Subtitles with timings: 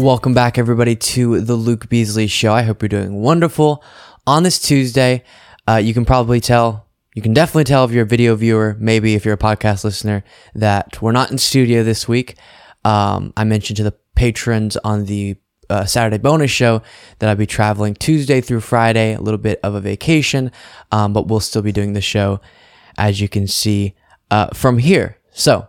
[0.00, 2.54] Welcome back, everybody, to the Luke Beasley Show.
[2.54, 3.84] I hope you're doing wonderful
[4.26, 5.24] on this Tuesday.
[5.68, 9.14] Uh, you can probably tell, you can definitely tell if you're a video viewer, maybe
[9.14, 10.24] if you're a podcast listener,
[10.54, 12.38] that we're not in studio this week.
[12.82, 15.36] Um, I mentioned to the patrons on the
[15.68, 16.80] uh, Saturday bonus show
[17.18, 20.50] that I'll be traveling Tuesday through Friday, a little bit of a vacation,
[20.92, 22.40] um, but we'll still be doing the show,
[22.96, 23.96] as you can see
[24.30, 25.18] uh, from here.
[25.30, 25.68] So,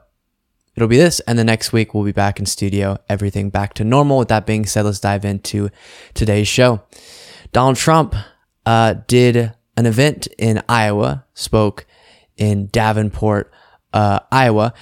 [0.76, 2.98] it'll be this and the next week we'll be back in studio.
[3.10, 4.20] Everything back to normal.
[4.20, 5.70] With that being said let's dive into
[6.14, 6.82] today's show.
[7.52, 8.16] Donald trump
[8.66, 11.86] uh, did an event in iowa spoke
[12.38, 13.52] in davenport
[13.94, 14.74] uh, iowa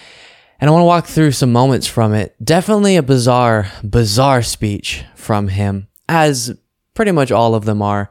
[0.59, 2.35] and i want to walk through some moments from it.
[2.44, 6.53] Definitely a bizarre bizarre speech from him as
[6.94, 8.09] pretty much all of them are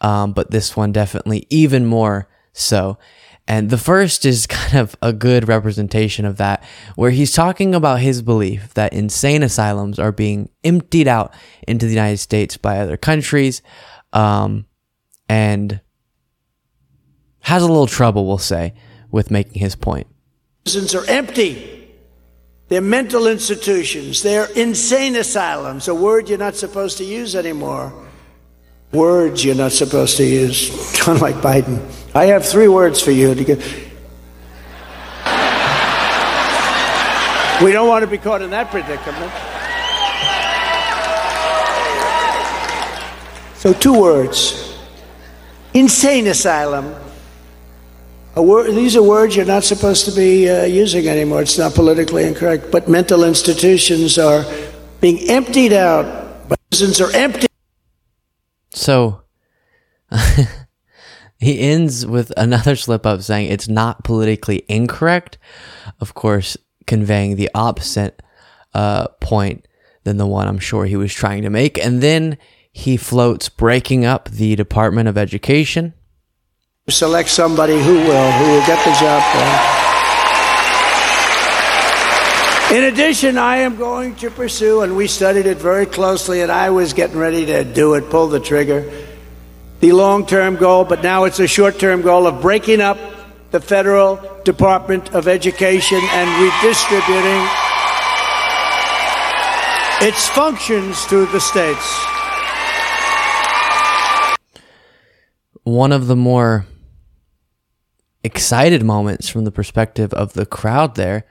[0.00, 2.98] um, but this one definitely even more so
[3.46, 6.64] and the first is kind of a good representation of that,
[6.96, 11.34] where he's talking about his belief that insane asylums are being emptied out
[11.66, 13.62] into the United States by other countries,
[14.12, 14.66] um,
[15.28, 15.80] and
[17.40, 18.74] has a little trouble, we'll say,
[19.10, 20.06] with making his point.
[20.64, 21.70] Prisons are empty.
[22.68, 24.22] They're mental institutions.
[24.22, 27.92] They're insane asylums, a word you're not supposed to use anymore
[28.94, 30.70] words you're not supposed to use,
[31.06, 31.82] unlike Biden.
[32.14, 33.58] I have three words for you to get.
[37.62, 39.32] We don't want to be caught in that predicament.
[43.58, 44.64] So, two words
[45.72, 46.94] insane asylum.
[48.36, 51.42] Word, these are words you're not supposed to be uh, using anymore.
[51.42, 52.70] It's not politically incorrect.
[52.72, 54.44] But mental institutions are
[55.00, 56.48] being emptied out.
[56.70, 57.46] Prisons are empty.
[58.74, 59.22] So
[61.38, 65.38] he ends with another slip up saying it's not politically incorrect,
[66.00, 68.22] of course, conveying the opposite
[68.74, 69.66] uh, point
[70.02, 71.78] than the one I'm sure he was trying to make.
[71.78, 72.36] And then
[72.72, 75.94] he floats breaking up the Department of Education.
[76.88, 79.73] Select somebody who will, who will get the job done.
[82.74, 86.70] In addition, I am going to pursue, and we studied it very closely, and I
[86.70, 88.90] was getting ready to do it, pull the trigger,
[89.78, 92.98] the long term goal, but now it's a short term goal of breaking up
[93.52, 97.46] the federal Department of Education and redistributing
[100.02, 102.04] its functions to the states.
[105.62, 106.66] One of the more
[108.24, 111.24] excited moments from the perspective of the crowd there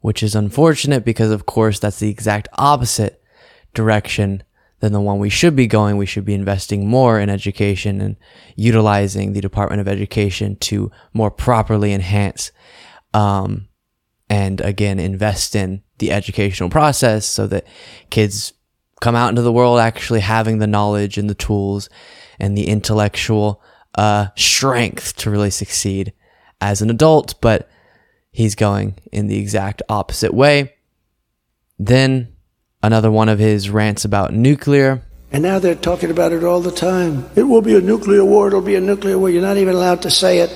[0.00, 3.22] which is unfortunate because, of course, that's the exact opposite
[3.74, 4.42] direction
[4.80, 5.96] than the one we should be going.
[5.96, 8.16] We should be investing more in education and
[8.54, 12.52] utilizing the Department of Education to more properly enhance
[13.12, 13.68] um,
[14.30, 17.66] and, again, invest in the educational process so that
[18.10, 18.52] kids
[19.00, 21.88] come out into the world actually having the knowledge and the tools
[22.38, 23.62] and the intellectual
[23.96, 26.12] uh, strength to really succeed
[26.60, 27.34] as an adult.
[27.40, 27.68] But
[28.38, 30.72] he's going in the exact opposite way.
[31.76, 32.36] Then
[32.84, 35.02] another one of his rants about nuclear.
[35.32, 37.28] And now they're talking about it all the time.
[37.34, 39.28] It will be a nuclear war, it'll be a nuclear war.
[39.28, 40.52] You're not even allowed to say it.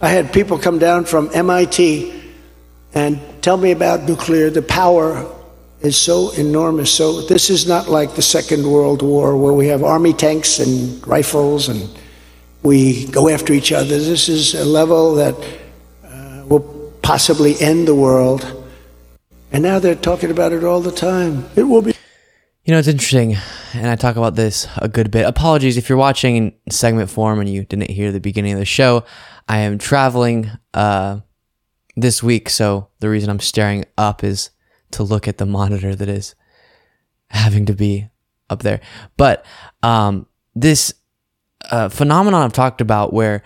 [0.00, 2.14] I had people come down from MIT
[2.94, 4.48] and tell me about nuclear.
[4.48, 5.30] The power
[5.82, 6.90] is so enormous.
[6.90, 11.06] So this is not like the Second World War where we have army tanks and
[11.06, 11.90] rifles and
[12.62, 13.98] we go after each other.
[13.98, 15.34] This is a level that
[16.02, 16.75] uh, will
[17.06, 18.64] possibly end the world.
[19.52, 21.48] And now they're talking about it all the time.
[21.54, 21.94] It will be.
[22.64, 23.36] You know, it's interesting,
[23.74, 25.24] and I talk about this a good bit.
[25.24, 28.64] Apologies if you're watching in segment form and you didn't hear the beginning of the
[28.64, 29.04] show.
[29.46, 31.20] I am traveling uh,
[31.94, 34.50] this week, so the reason I'm staring up is
[34.90, 36.34] to look at the monitor that is
[37.28, 38.08] having to be
[38.50, 38.80] up there.
[39.16, 39.46] But
[39.84, 40.26] um,
[40.56, 40.92] this
[41.70, 43.44] uh, phenomenon I've talked about where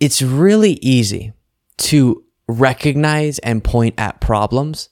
[0.00, 1.32] it's really easy
[1.76, 4.88] to recognize and point at problems.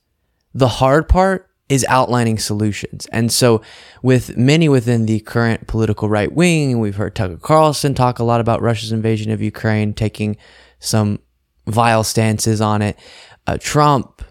[0.54, 3.06] The hard part is outlining solutions.
[3.12, 3.62] And so,
[4.02, 8.40] with many within the current political right wing, we've heard Tucker Carlson talk a lot
[8.40, 10.36] about Russia's invasion of Ukraine, taking
[10.78, 11.20] some
[11.66, 12.98] vile stances on it.
[13.46, 14.22] Uh, Trump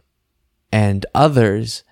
[0.72, 1.84] and others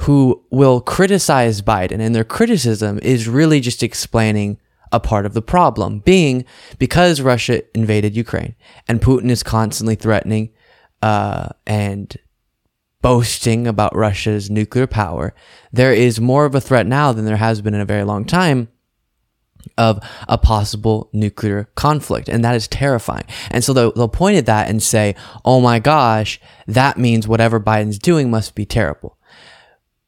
[0.00, 4.58] who will criticize Biden, and their criticism is really just explaining
[4.92, 6.44] a part of the problem, being
[6.78, 8.54] because Russia invaded Ukraine
[8.86, 10.50] and Putin is constantly threatening
[11.02, 12.16] uh, and
[13.02, 15.34] boasting about Russia's nuclear power,
[15.72, 18.24] there is more of a threat now than there has been in a very long
[18.24, 18.68] time
[19.76, 22.28] of a possible nuclear conflict.
[22.28, 23.24] And that is terrifying.
[23.50, 25.14] And so they'll, they'll point at that and say,
[25.44, 29.18] oh my gosh, that means whatever Biden's doing must be terrible.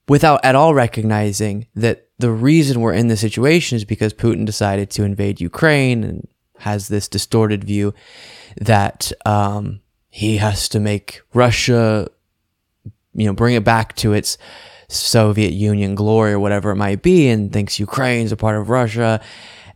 [0.09, 4.91] without at all recognizing that the reason we're in this situation is because Putin decided
[4.91, 6.27] to invade Ukraine and
[6.59, 7.95] has this distorted view
[8.57, 9.81] that um,
[10.19, 12.09] he has to make Russia,
[13.15, 14.37] you know, bring it back to its
[14.89, 19.21] Soviet Union glory or whatever it might be, and thinks Ukraine's a part of Russia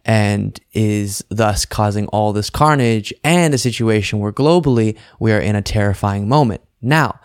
[0.04, 5.54] and is thus causing all this carnage and a situation where globally we are in
[5.54, 6.60] a terrifying moment.
[6.80, 7.20] Now,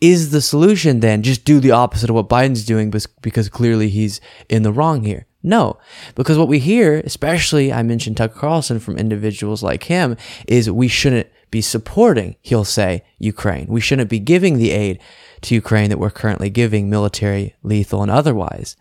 [0.00, 2.92] is the solution then just do the opposite of what Biden's doing
[3.22, 5.26] because clearly he's in the wrong here?
[5.42, 5.80] No,
[6.14, 10.16] because what we hear, especially I mentioned Tucker Carlson from individuals like him,
[10.46, 13.66] is we shouldn't be supporting, he'll say, Ukraine.
[13.68, 14.98] We shouldn't be giving the aid
[15.42, 18.74] to Ukraine that we're currently giving, military, lethal, and otherwise.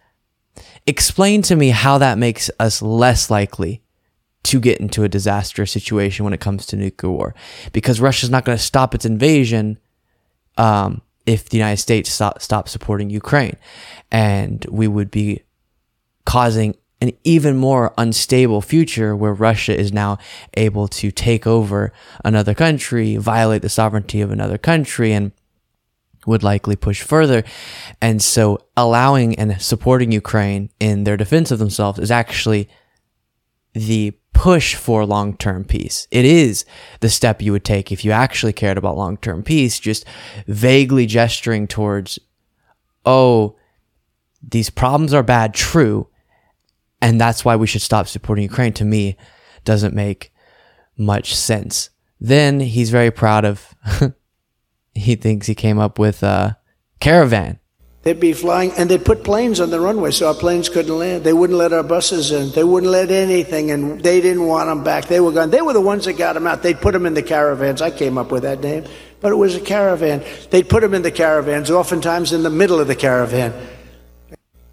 [0.88, 3.84] Explain to me how that makes us less likely
[4.44, 7.36] to get into a disastrous situation when it comes to nuclear war.
[7.74, 9.78] Because Russia's not going to stop its invasion
[10.58, 13.58] um, if the United States stop, stops supporting Ukraine.
[14.12, 15.44] And we would be
[16.26, 20.20] causing an even more unstable future where Russia is now
[20.54, 21.92] able to take over
[22.24, 25.32] another country, violate the sovereignty of another country, and
[26.28, 27.44] would likely push further.
[28.02, 32.70] And so allowing and supporting Ukraine in their defense of themselves is actually
[33.74, 36.08] the push for long term peace.
[36.12, 36.66] It is
[37.00, 40.06] the step you would take if you actually cared about long term peace, just
[40.48, 42.20] vaguely gesturing towards,
[43.06, 43.56] oh,
[44.48, 46.08] these problems are bad, true.
[47.02, 49.18] And that's why we should stop supporting Ukraine, to me,
[49.66, 50.32] doesn't make
[50.98, 51.90] much sense.
[52.20, 53.74] Then he's very proud of,
[54.94, 56.58] he thinks he came up with a
[57.00, 57.60] caravan
[58.04, 61.24] They'd be flying, and they'd put planes on the runway so our planes couldn't land.
[61.24, 62.50] They wouldn't let our buses in.
[62.50, 65.06] They wouldn't let anything, and they didn't want them back.
[65.06, 65.52] They were gone.
[65.52, 66.64] They were the ones that got them out.
[66.64, 67.80] They'd put them in the caravans.
[67.80, 68.86] I came up with that name,
[69.20, 70.24] but it was a caravan.
[70.50, 73.54] They'd put them in the caravans, oftentimes in the middle of the caravan.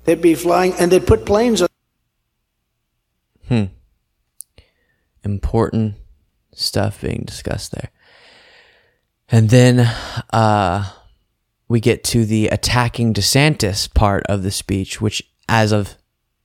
[0.04, 1.68] They'd be flying, and they'd put planes on.
[3.48, 3.64] Hmm.
[5.24, 5.94] Important
[6.52, 7.90] stuff being discussed there.
[9.30, 9.80] And then,
[10.32, 10.90] uh,
[11.68, 15.96] we get to the attacking DeSantis part of the speech, which, as of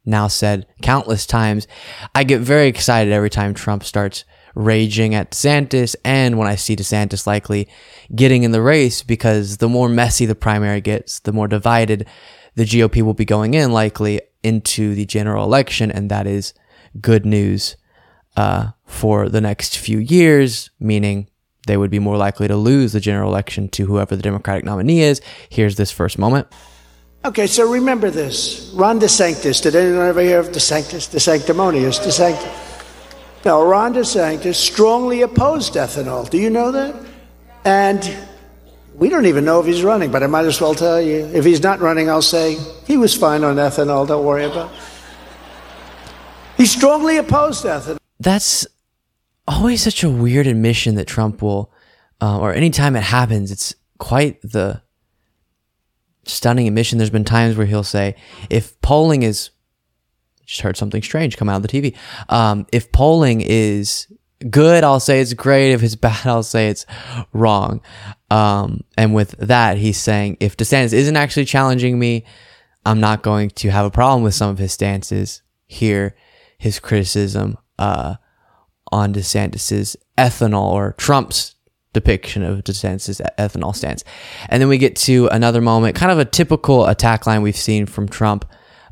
[0.05, 1.65] now said countless times,
[2.13, 6.75] I get very excited every time Trump starts raging at DeSantis and when I see
[6.75, 7.67] DeSantis likely
[8.13, 12.05] getting in the race because the more messy the primary gets, the more divided
[12.55, 15.89] the GOP will be going in likely into the general election.
[15.89, 16.53] And that is
[17.01, 17.75] good news
[18.35, 21.29] uh, for the next few years, meaning
[21.67, 25.01] they would be more likely to lose the general election to whoever the Democratic nominee
[25.01, 25.21] is.
[25.49, 26.47] Here's this first moment.
[27.25, 28.71] Okay, so remember this.
[28.75, 29.61] Ron DeSantis.
[29.63, 31.09] Did anyone ever hear of DeSantis?
[31.09, 31.99] DeSanctimonious.
[32.05, 32.41] DeSanct.
[33.45, 36.29] No, Ron DeSantis strongly opposed ethanol.
[36.29, 36.95] Do you know that?
[37.63, 38.17] And
[38.95, 41.25] we don't even know if he's running, but I might as well tell you.
[41.33, 44.05] If he's not running, I'll say he was fine on ethanol.
[44.05, 44.79] Don't worry about it.
[46.57, 47.97] He strongly opposed ethanol.
[48.19, 48.65] That's
[49.47, 51.71] always such a weird admission that Trump will,
[52.21, 54.81] uh, or anytime it happens, it's quite the
[56.25, 56.97] stunning admission.
[56.97, 58.15] There's been times where he'll say,
[58.49, 59.49] if polling is,
[60.45, 61.95] just heard something strange come out of the TV.
[62.29, 64.07] Um, if polling is
[64.49, 65.71] good, I'll say it's great.
[65.73, 66.85] If it's bad, I'll say it's
[67.33, 67.81] wrong.
[68.29, 72.25] Um, and with that, he's saying, if DeSantis isn't actually challenging me,
[72.85, 76.15] I'm not going to have a problem with some of his stances here,
[76.57, 78.15] his criticism, uh,
[78.91, 81.55] on DeSantis's ethanol or Trump's
[81.93, 84.03] depiction of DeSantis' ethanol stance.
[84.49, 87.85] And then we get to another moment, kind of a typical attack line we've seen
[87.85, 88.45] from Trump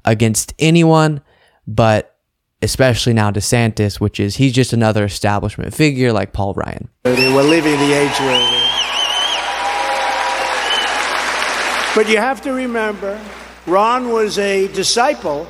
[0.06, 1.22] against anyone,
[1.68, 2.18] but
[2.62, 6.90] especially now DeSantis, which is he's just another establishment figure like Paul Ryan.
[7.06, 8.68] We're leaving the age where.
[11.94, 13.20] But you have to remember,
[13.68, 15.46] Ron was a disciple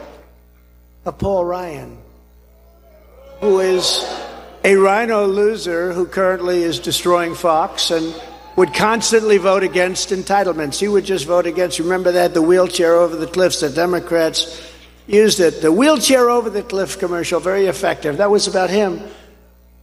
[1.06, 2.00] of Paul Ryan,
[3.41, 4.05] who is
[4.63, 8.15] a RINO loser who currently is destroying Fox and
[8.55, 10.79] would constantly vote against entitlements.
[10.79, 11.79] He would just vote against.
[11.79, 13.62] Remember that the wheelchair over the cliffs.
[13.62, 14.62] The Democrats
[15.07, 15.62] used it.
[15.62, 18.17] The wheelchair over the cliff commercial, very effective.
[18.17, 19.01] That was about him.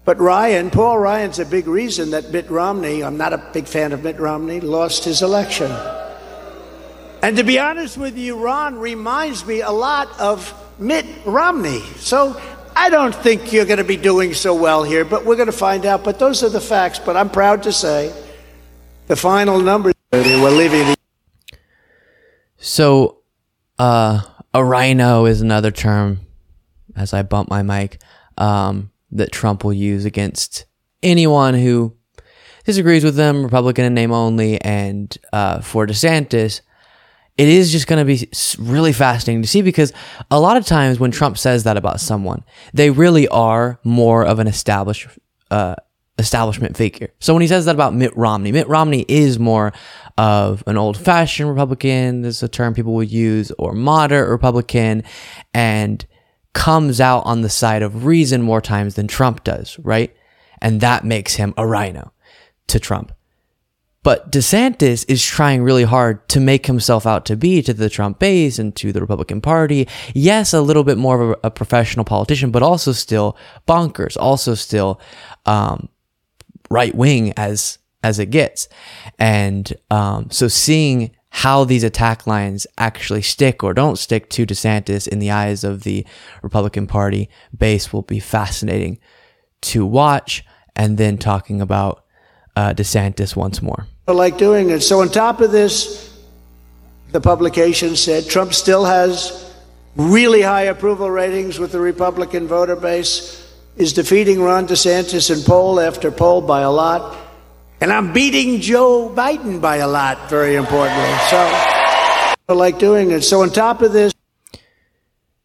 [0.05, 3.93] But Ryan, Paul Ryan's a big reason that Mitt Romney, I'm not a big fan
[3.93, 5.71] of Mitt Romney, lost his election.
[7.23, 11.81] And to be honest with you, Ron reminds me a lot of Mitt Romney.
[11.97, 12.41] So
[12.81, 15.53] I don't think you're going to be doing so well here, but we're going to
[15.53, 16.05] find out.
[16.05, 17.01] But those are the facts.
[17.01, 18.15] But I'm proud to say
[19.09, 19.95] the final numbers.
[20.13, 20.97] We're leaving the.
[22.57, 23.19] So,
[23.81, 24.21] uh,
[24.55, 26.21] a RINO is another term,
[26.95, 28.01] as I bump my mic,
[28.37, 30.65] um, that Trump will use against
[31.03, 31.97] anyone who
[32.65, 34.61] disagrees with them, Republican in name only.
[34.61, 36.61] And uh, for DeSantis,
[37.39, 38.29] it is just going to be
[38.59, 39.93] really fascinating to see because
[40.31, 44.41] a lot of times when Trump says that about someone, they really are more of
[44.41, 45.07] an established
[45.51, 45.77] uh,
[46.19, 47.11] establishment figure.
[47.21, 49.73] So when he says that about Mitt Romney, Mitt Romney is more
[50.19, 55.05] of an old fashioned Republican, is a term people would use, or moderate Republican,
[55.55, 56.05] and
[56.55, 60.15] comes out on the side of reason more times than Trump does, right?
[60.61, 62.13] And that makes him a RINO
[62.67, 63.13] to Trump.
[64.09, 68.19] But DeSantis is trying really hard to make himself out to be to the Trump
[68.19, 69.87] base and to the Republican Party.
[70.15, 73.37] Yes, a little bit more of a, a professional politician, but also still
[73.67, 74.99] bonkers, also still
[75.45, 75.91] um,
[76.71, 78.67] right wing as as it gets.
[79.19, 85.07] And um, so seeing how these attack lines actually stick or don't stick to DeSantis
[85.07, 86.07] in the eyes of the
[86.43, 89.01] Republican Party base will be fascinating
[89.61, 90.47] to watch.
[90.75, 92.07] And then talking about
[92.57, 93.87] uh, DeSantis once more.
[94.09, 94.81] Like doing it.
[94.81, 96.17] So, on top of this,
[97.13, 99.53] the publication said Trump still has
[99.97, 105.79] really high approval ratings with the Republican voter base, is defeating Ron DeSantis in poll
[105.79, 107.19] after poll by a lot.
[107.81, 111.19] And I'm beating Joe Biden by a lot, very importantly.
[111.29, 111.37] So
[112.49, 113.23] I like doing it.
[113.23, 114.13] So on top of this.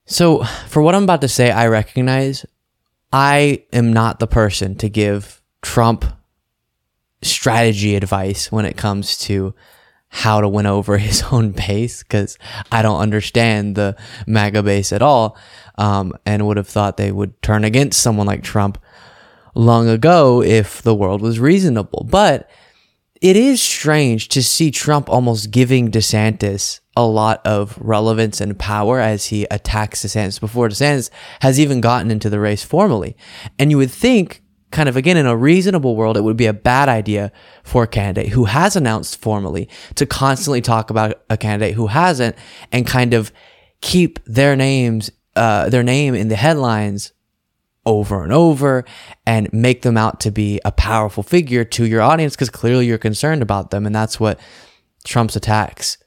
[0.06, 2.46] So for what I'm about to say, I recognize
[3.12, 6.06] I am not the person to give Trump
[7.26, 9.54] strategy advice when it comes to
[10.10, 12.38] how to win over his own base because
[12.72, 13.96] I don't understand the
[14.28, 15.38] MAGA base at all
[15.78, 18.78] um, and would have thought they would turn against someone like Trump
[19.56, 22.08] long ago if the world was reasonable.
[22.10, 22.50] But
[23.22, 29.00] it is strange to see Trump almost giving DeSantis a lot of relevance and power
[29.00, 33.16] as he attacks DeSantis before DeSantis has even gotten into the race formally.
[33.58, 34.43] And you would think,
[34.74, 37.32] kind of again, in a reasonable world, it would be a bad idea
[37.64, 42.36] for a candidate who has announced formally to constantly talk about a candidate who hasn't
[42.72, 43.32] and kind of
[43.80, 47.14] keep their names, uh, their name in the headlines
[47.86, 48.84] over and over
[49.26, 52.98] and make them out to be a powerful figure to your audience because clearly you're
[52.98, 53.86] concerned about them.
[53.86, 54.40] And that's what
[55.06, 55.98] Trump's attacks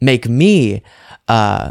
[0.00, 0.82] make me
[1.28, 1.70] uh,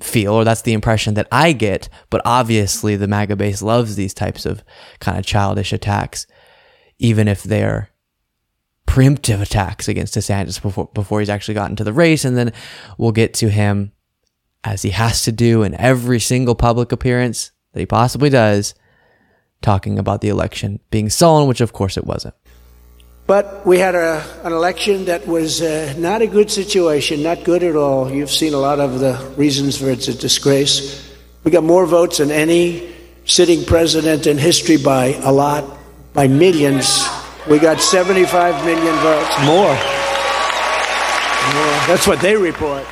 [0.00, 1.88] feel, or that's the impression that I get.
[2.10, 4.62] But obviously, the MAGA base loves these types of
[5.00, 6.26] kind of childish attacks,
[6.98, 7.90] even if they're
[8.86, 12.52] preemptive attacks against DeSantis before before he's actually gotten to the race, and then
[12.98, 13.92] we'll get to him
[14.64, 18.74] as he has to do in every single public appearance that he possibly does,
[19.62, 22.34] talking about the election being stolen, which of course it wasn't.
[23.26, 27.64] But we had a, an election that was uh, not a good situation, not good
[27.64, 28.08] at all.
[28.08, 31.12] You've seen a lot of the reasons for it's a disgrace.
[31.42, 35.64] We got more votes than any sitting president in history by a lot,
[36.14, 37.04] by millions.
[37.50, 39.36] We got 75 million votes.
[39.44, 39.74] More.
[41.54, 41.78] More.
[41.88, 42.86] That's what they report.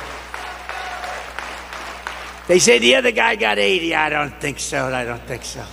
[2.49, 3.95] They say the other guy got 80.
[3.95, 4.93] I don't think so.
[4.93, 5.63] I don't think so.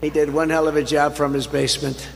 [0.00, 2.08] He did one hell of a job from his basement.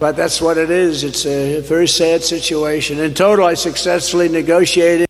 [0.00, 1.04] But that's what it is.
[1.04, 2.98] It's a very sad situation.
[2.98, 5.06] In total, I successfully negotiated.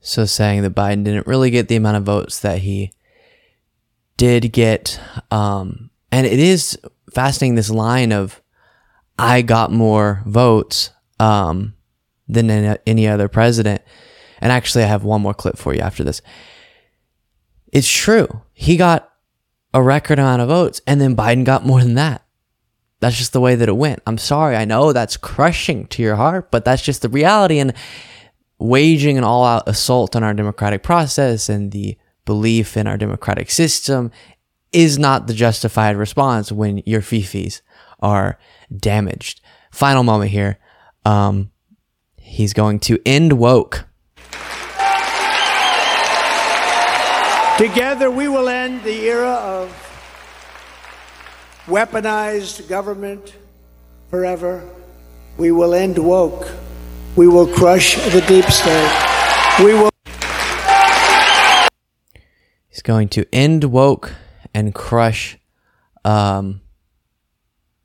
[0.00, 2.90] So, saying that Biden didn't really get the amount of votes that he
[4.16, 4.98] did get.
[5.30, 6.78] Um, and it is
[7.12, 8.40] fascinating this line of,
[9.18, 11.74] I got more votes um,
[12.28, 12.48] than
[12.86, 13.82] any other president.
[14.40, 16.22] And actually, I have one more clip for you after this.
[17.72, 18.40] It's true.
[18.54, 19.12] He got
[19.74, 22.24] a record amount of votes, and then Biden got more than that.
[23.00, 24.02] That's just the way that it went.
[24.06, 24.56] I'm sorry.
[24.56, 27.58] I know that's crushing to your heart, but that's just the reality.
[27.58, 27.72] And
[28.58, 33.50] waging an all out assault on our democratic process and the belief in our democratic
[33.50, 34.10] system
[34.72, 37.62] is not the justified response when your fifis
[38.00, 38.38] are
[38.76, 39.40] damaged.
[39.70, 40.58] Final moment here.
[41.04, 41.50] Um,
[42.16, 43.86] he's going to end woke.
[47.58, 49.87] Together, we will end the era of
[51.68, 53.34] weaponized government
[54.08, 54.68] forever.
[55.36, 56.48] We will end woke.
[57.14, 58.90] We will crush the deep state.
[59.60, 59.90] We will.
[62.68, 64.14] He's going to end woke
[64.54, 65.38] and crush
[66.04, 66.62] um,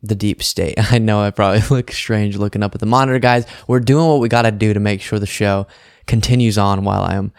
[0.02, 0.76] the deep state.
[0.92, 3.46] I know I probably look strange looking up at the monitor, guys.
[3.68, 5.68] We're doing what we got to do to make sure the show
[6.08, 7.34] continues on while I am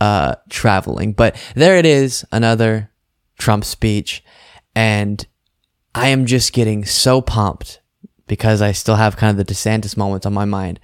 [0.00, 1.12] uh, traveling.
[1.12, 2.90] But there it is, another
[3.38, 4.24] Trump speech.
[4.74, 5.24] And
[5.94, 7.80] I am just getting so pumped
[8.26, 10.80] because I still have kind of the DeSantis moments on my mind.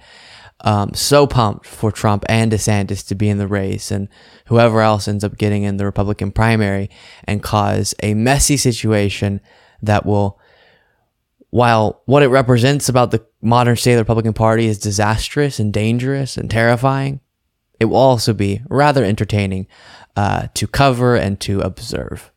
[0.63, 4.07] Um, so pumped for Trump and DeSantis to be in the race and
[4.45, 6.89] whoever else ends up getting in the Republican primary
[7.23, 9.41] and cause a messy situation
[9.81, 10.39] that will
[11.49, 15.73] while what it represents about the modern state of the Republican Party is disastrous and
[15.73, 17.19] dangerous and terrifying,
[17.77, 19.67] it will also be rather entertaining
[20.15, 22.31] uh, to cover and to observe.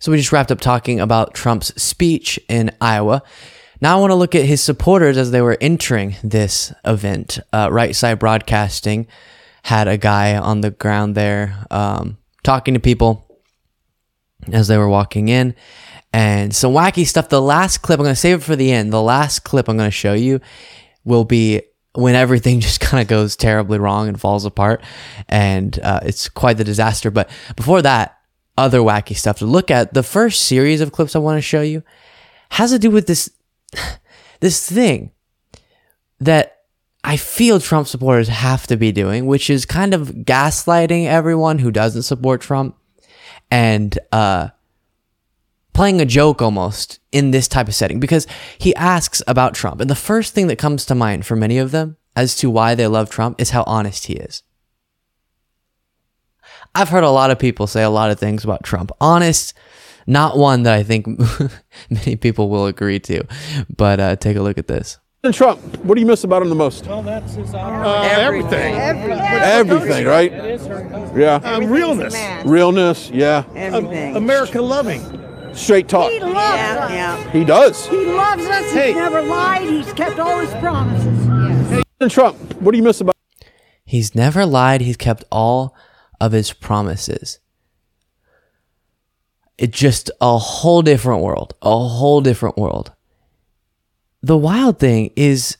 [0.00, 3.22] So we just wrapped up talking about Trump's speech in Iowa.
[3.80, 7.40] Now I want to look at his supporters as they were entering this event.
[7.52, 9.08] Uh, right Side Broadcasting
[9.62, 13.40] had a guy on the ground there um, talking to people
[14.52, 15.54] as they were walking in
[16.12, 17.28] and some wacky stuff.
[17.28, 18.92] The last clip, I'm going to save it for the end.
[18.92, 20.40] The last clip I'm going to show you
[21.04, 21.62] will be
[21.94, 24.82] when everything just kind of goes terribly wrong and falls apart.
[25.28, 27.10] And uh, it's quite the disaster.
[27.10, 28.17] But before that,
[28.58, 29.94] other wacky stuff to look at.
[29.94, 31.82] The first series of clips I want to show you
[32.50, 33.30] has to do with this,
[34.40, 35.12] this thing
[36.20, 36.58] that
[37.04, 41.70] I feel Trump supporters have to be doing, which is kind of gaslighting everyone who
[41.70, 42.76] doesn't support Trump
[43.50, 44.48] and uh,
[45.72, 48.26] playing a joke almost in this type of setting because
[48.58, 49.80] he asks about Trump.
[49.80, 52.74] And the first thing that comes to mind for many of them as to why
[52.74, 54.42] they love Trump is how honest he is.
[56.74, 58.90] I've heard a lot of people say a lot of things about Trump.
[59.00, 59.54] Honest,
[60.06, 61.06] not one that I think
[61.90, 63.24] many people will agree to.
[63.76, 64.98] But uh, take a look at this.
[65.24, 66.86] And Trump, what do you miss about him the most?
[66.86, 67.84] Well, that's his honor.
[67.84, 68.74] Uh, everything.
[68.76, 69.18] Everything.
[69.20, 70.30] Everything, right?
[71.16, 71.40] Yeah.
[71.42, 72.14] Um, realness.
[72.46, 73.42] Realness, yeah.
[73.56, 74.14] Everything.
[74.14, 75.02] America loving.
[75.54, 76.12] Straight talk.
[76.12, 76.90] He loves yeah, us.
[76.92, 77.30] yeah.
[77.32, 77.86] He does.
[77.88, 78.62] He loves us.
[78.66, 78.94] He's Hey.
[78.94, 79.62] never lied.
[79.68, 81.84] He's kept all his promises.
[82.00, 83.16] And Trump, what do you miss about
[83.84, 84.82] He's never lied.
[84.82, 85.74] He's kept all
[86.20, 87.38] of his promises.
[89.56, 92.92] It's just a whole different world, a whole different world.
[94.22, 95.56] The wild thing is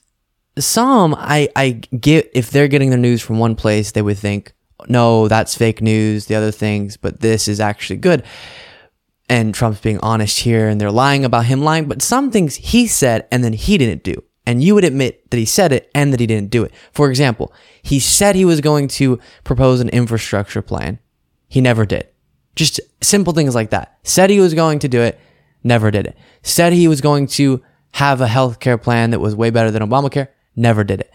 [0.58, 4.52] some I, I get if they're getting their news from one place, they would think,
[4.88, 8.24] no, that's fake news, the other things, but this is actually good.
[9.28, 12.86] And Trump's being honest here and they're lying about him lying, but some things he
[12.86, 14.22] said and then he didn't do.
[14.48, 16.72] And you would admit that he said it and that he didn't do it.
[16.90, 21.00] For example, he said he was going to propose an infrastructure plan.
[21.48, 22.08] He never did.
[22.56, 23.98] Just simple things like that.
[24.04, 25.20] Said he was going to do it,
[25.62, 26.16] never did it.
[26.40, 30.28] Said he was going to have a healthcare plan that was way better than Obamacare,
[30.56, 31.12] never did it.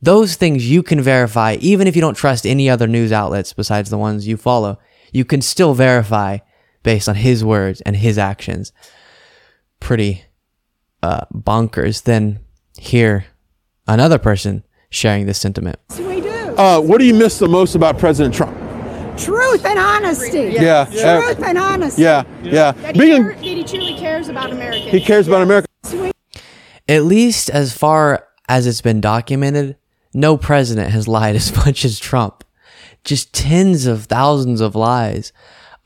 [0.00, 3.90] Those things you can verify, even if you don't trust any other news outlets besides
[3.90, 4.78] the ones you follow.
[5.10, 6.38] You can still verify
[6.84, 8.72] based on his words and his actions.
[9.80, 10.22] Pretty
[11.02, 12.04] uh, bonkers.
[12.04, 12.45] Then
[12.78, 13.26] hear
[13.86, 15.78] another person sharing this sentiment.
[16.58, 18.56] Uh, what do you miss the most about President Trump?
[19.18, 20.50] Truth and honesty.
[20.58, 20.84] Yeah.
[20.86, 22.02] Truth and honesty.
[22.02, 22.72] Yeah, yeah.
[22.72, 24.88] That he, Being care- that he truly cares about America.
[24.90, 25.66] he cares about America.
[26.88, 29.76] At least as far as it's been documented,
[30.14, 32.44] no president has lied as much as Trump.
[33.04, 35.32] Just tens of thousands of lies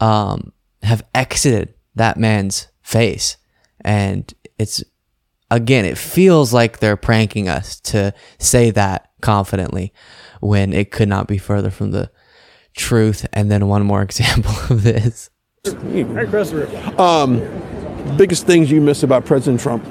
[0.00, 3.36] um, have exited that man's face.
[3.82, 4.82] And it's,
[5.50, 9.92] again, it feels like they're pranking us to say that confidently
[10.40, 12.10] when it could not be further from the
[12.74, 13.26] truth.
[13.32, 15.30] And then one more example of this.
[15.64, 16.66] Hey, Christopher.
[18.16, 19.84] Biggest things you miss about President Trump?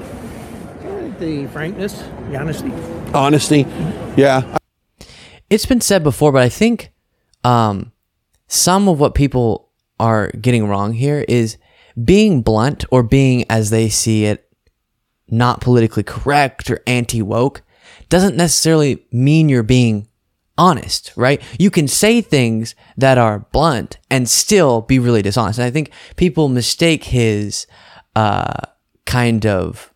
[1.18, 2.72] The frankness, the honesty.
[3.12, 3.66] Honesty.
[4.16, 4.56] Yeah.
[5.50, 6.92] it's been said before, but I think
[7.44, 7.92] um,
[8.48, 11.58] some of what people are getting wrong here is
[12.02, 14.49] being blunt or being, as they see it,
[15.30, 17.62] not politically correct or anti woke
[18.08, 20.08] doesn't necessarily mean you're being
[20.58, 21.40] honest, right?
[21.58, 25.58] You can say things that are blunt and still be really dishonest.
[25.58, 27.66] And I think people mistake his
[28.14, 28.60] uh,
[29.06, 29.94] kind of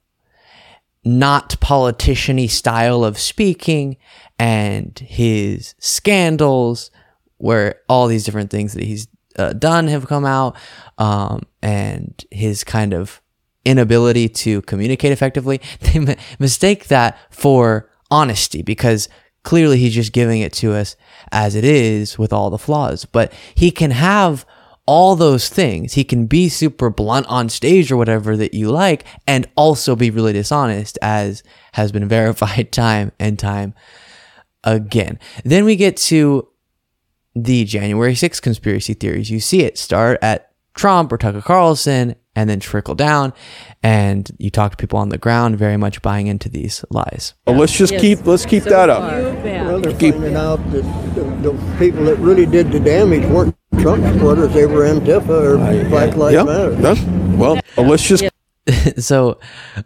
[1.05, 3.99] not politician-y style of speaking
[4.39, 6.91] and his scandals
[7.37, 10.57] where all these different things that he's uh, done have come out
[10.97, 13.21] um, and his kind of
[13.65, 19.09] inability to communicate effectively they mi- mistake that for honesty because
[19.43, 20.97] clearly he's just giving it to us
[21.33, 24.47] as it is with all the flaws but he can have
[24.87, 25.95] all those things.
[25.95, 30.11] He can be super blunt on stage or whatever that you like, and also be
[30.11, 33.75] really dishonest, as has been verified time and time
[34.63, 35.19] again.
[35.45, 36.49] Then we get to
[37.35, 39.31] the January 6th conspiracy theories.
[39.31, 43.33] You see it start at Trump or Tucker Carlson and then trickle down,
[43.83, 47.35] and you talk to people on the ground very much buying into these lies.
[47.47, 49.03] Well, let's just keep let's keep that up.
[49.03, 50.83] Well, they're finding out that
[51.15, 55.89] the, the people that really did the damage weren't Trump supporters; they were Antifa or
[55.89, 56.43] Black Lives Yeah.
[56.45, 56.75] Matter.
[56.75, 58.25] That's, well, well, let's just
[58.99, 59.39] so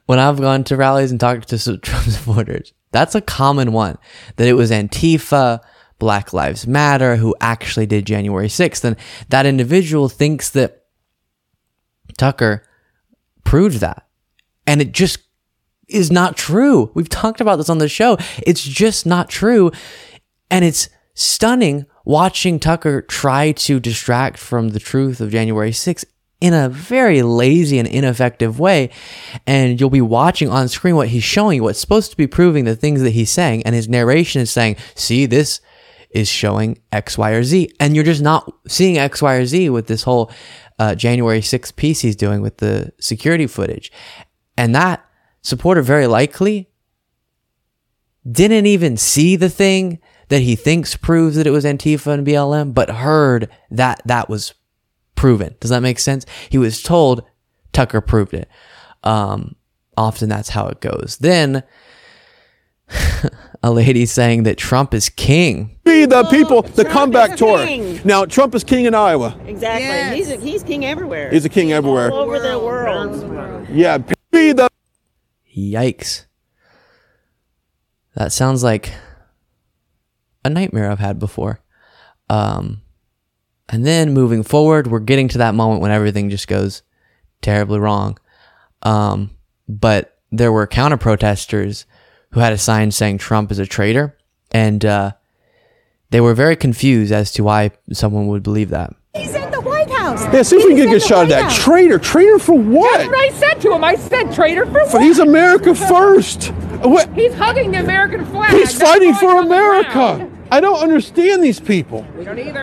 [0.07, 3.99] when I've gone to rallies and talked to s- Trump supporters, that's a common one
[4.37, 5.61] that it was Antifa,
[5.99, 8.85] Black Lives Matter who actually did January 6th.
[8.85, 8.97] And
[9.31, 10.85] that individual thinks that
[12.19, 12.65] Tucker
[13.45, 14.07] proved that.
[14.67, 15.21] And it just
[15.89, 16.91] is not true.
[16.95, 18.19] We've talked about this on the show.
[18.47, 19.73] It's just not true.
[20.51, 26.05] And it's stunning watching Tucker try to distract from the truth of January 6th
[26.41, 28.91] in a very lazy and ineffective way.
[29.47, 32.65] And you'll be watching on screen what he's showing you, what's supposed to be proving
[32.65, 33.63] the things that he's saying.
[33.65, 35.61] And his narration is saying, see, this
[36.11, 37.71] is showing X, Y, or Z.
[37.81, 40.31] And you're just not seeing X, Y, or Z with this whole
[40.79, 43.91] uh, January 6th piece he's doing with the security footage.
[44.57, 45.05] And that
[45.43, 46.69] supporter very likely
[48.31, 52.75] didn't even see the thing that he thinks proves that it was Antifa and BLM,
[52.75, 54.55] but heard that that was
[55.15, 55.57] proven.
[55.61, 56.27] Does that make sense?
[56.51, 57.23] He was told
[57.73, 58.49] Tucker proved it.
[59.05, 59.57] Um,
[59.97, 61.19] often that's how it goes.
[61.21, 61.63] Then
[63.63, 65.79] a lady saying that Trump is king.
[65.85, 67.65] Be the people, the Trump comeback is tour.
[67.65, 68.01] king.
[68.05, 69.39] Now, Trump is king in Iowa.
[69.47, 69.85] Exactly.
[69.85, 70.17] Yes.
[70.17, 71.31] He's a, he's king everywhere.
[71.31, 72.11] He's a king everywhere.
[72.11, 73.67] all over the world.
[73.71, 73.99] Yeah,
[74.31, 74.69] be the
[75.57, 76.27] Yikes.
[78.15, 78.93] That sounds like
[80.45, 81.61] a nightmare I've had before.
[82.31, 82.83] Um,
[83.69, 86.83] and then moving forward, we're getting to that moment when everything just goes
[87.43, 88.19] terribly wrong.
[88.83, 89.31] Um,
[89.69, 91.87] but there were counter protesters
[92.33, 94.17] who had a sign saying Trump is a traitor,
[94.51, 95.13] and uh,
[96.11, 98.95] they were very confused as to why someone would believe that.
[99.15, 100.23] He's in the White House.
[100.33, 101.43] Yeah, see if we can get a good shot of White that.
[101.45, 101.59] House.
[101.65, 101.99] Traitor.
[101.99, 102.99] Traitor for what?
[102.99, 103.85] That's what I said to him.
[103.85, 105.03] I said traitor for For what?
[105.03, 106.47] he's America first.
[106.83, 107.13] What?
[107.15, 108.51] He's hugging the American flag.
[108.51, 110.31] He's That's fighting for he's on the America.
[110.51, 112.07] I don't understand these people.
[112.17, 112.63] We don't either.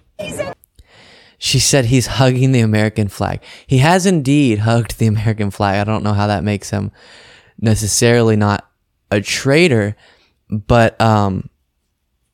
[1.38, 3.42] She said he's hugging the American flag.
[3.68, 5.80] He has indeed hugged the American flag.
[5.80, 6.92] I don't know how that makes him
[7.60, 8.68] necessarily not
[9.12, 9.96] a traitor,
[10.50, 11.50] but um,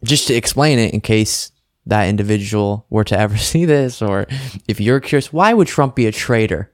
[0.03, 1.51] just to explain it in case
[1.85, 4.27] that individual were to ever see this, or
[4.67, 6.71] if you're curious, why would Trump be a traitor?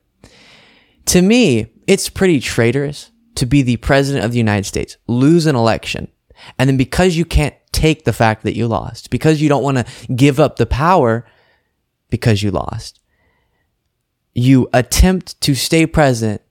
[1.07, 5.55] To me, it's pretty traitorous to be the president of the United States, lose an
[5.55, 6.09] election,
[6.57, 9.77] and then because you can't take the fact that you lost, because you don't want
[9.77, 11.25] to give up the power
[12.09, 12.99] because you lost,
[14.33, 16.41] you attempt to stay president,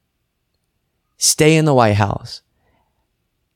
[1.16, 2.42] stay in the White House,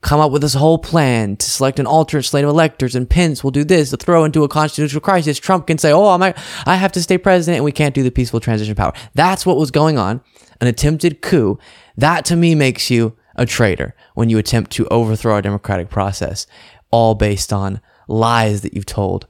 [0.03, 3.45] come up with this whole plan to select an alternate slate of electors, and Pence
[3.45, 5.39] will do this to throw into a constitutional crisis.
[5.39, 8.11] Trump can say, "Oh, I'm, I have to stay president, and we can't do the
[8.11, 10.23] peaceful transition power." That's what was going on,
[10.61, 11.59] an attempted coup.
[11.97, 16.47] That to me makes you a traitor when you attempt to overthrow our democratic process,
[16.91, 19.27] all based on lies that you've told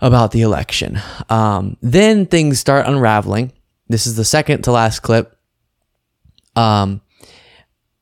[0.00, 1.00] about the election.
[1.28, 3.52] Um, then things start unraveling.
[3.88, 5.36] This is the second to last clip.
[6.54, 7.00] Um,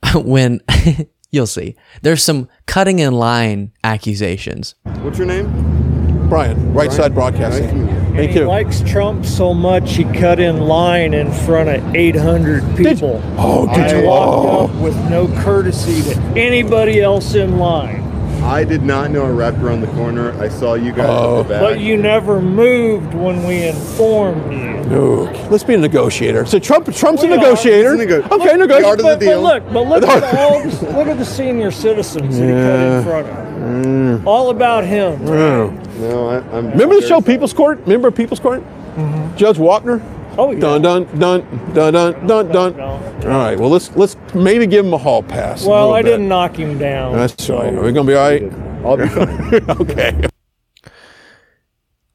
[0.15, 0.61] when
[1.31, 4.75] you'll see, there's some cutting in line accusations.
[5.03, 6.29] What's your name?
[6.29, 7.87] Brian, right side broadcasting.
[8.17, 8.47] Thank he you.
[8.47, 13.21] likes Trump so much he cut in line in front of 800 people.
[13.37, 14.07] Oh, did I you?
[14.07, 14.65] walked Oh.
[14.77, 18.03] up with no courtesy to anybody else in line.
[18.47, 20.31] I did not know I wrapped around the corner.
[20.41, 21.41] I saw you guys Oh.
[21.41, 21.59] at the oh.
[21.59, 21.61] back.
[21.63, 24.77] But you never moved when we informed you.
[24.89, 25.23] No.
[25.51, 26.47] Let's be a negotiator.
[26.47, 27.37] So Trump, Trump's a We are.
[27.39, 27.95] negotiator.
[27.95, 28.87] A nego- okay, The negotiator.
[28.87, 32.47] art the But, but look, but look at all, look at the senior citizens that
[32.47, 33.47] he cut in front of.
[33.57, 34.27] Mm.
[34.27, 35.21] All about him.
[35.29, 35.71] Oh.
[35.99, 36.71] no, I, I'm.
[36.71, 37.81] Remember the show People's Court?
[37.81, 38.61] Remember People's Court?
[38.95, 39.37] Mm-hmm.
[39.37, 40.01] Judge Wapner.
[40.39, 40.61] Oh yeah.
[40.61, 42.81] Dun dun dun dun dun dun dun.
[42.81, 43.59] All right.
[43.59, 45.65] Well, let's let's maybe give him a hall pass.
[45.65, 46.11] Well, I bit.
[46.11, 47.15] didn't knock him down.
[47.15, 47.75] That's all right.
[47.75, 48.53] Are we gonna be all right?
[48.85, 49.71] I'll be fine.
[49.81, 50.29] okay.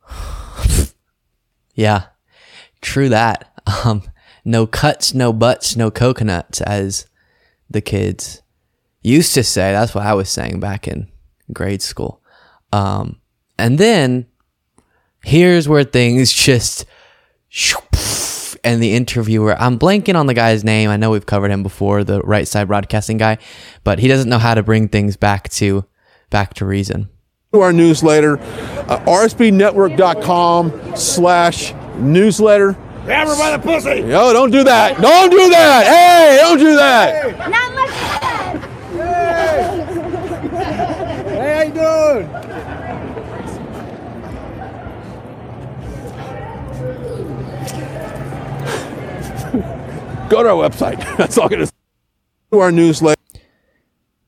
[1.74, 2.08] Yeah,
[2.82, 3.52] true that.
[3.86, 4.04] Um,
[4.44, 7.08] no cuts, no butts, no coconuts, as
[7.70, 8.42] the kids
[9.02, 9.72] used to say.
[9.72, 11.08] That's what I was saying back in
[11.54, 12.22] grade school.
[12.74, 13.22] Um,
[13.58, 14.28] and then
[15.24, 16.86] here's where things just
[18.64, 22.04] and the interviewer i'm blanking on the guy's name i know we've covered him before
[22.04, 23.38] the right side broadcasting guy
[23.84, 25.84] but he doesn't know how to bring things back to
[26.30, 27.10] back to reason
[27.54, 32.78] To our newsletter, uh, rsbnetwork.com slash newsletter.
[33.04, 34.02] Grab her by the pussy.
[34.04, 35.02] No, don't do that.
[35.02, 35.86] Don't do that.
[35.86, 37.38] Hey, don't do that.
[37.50, 37.90] Not like
[38.22, 39.72] that.
[41.28, 42.30] Hey, how you doing?
[50.32, 50.98] Go to our website.
[51.18, 51.74] That's all I'm going to say.
[52.54, 53.20] To our newsletter.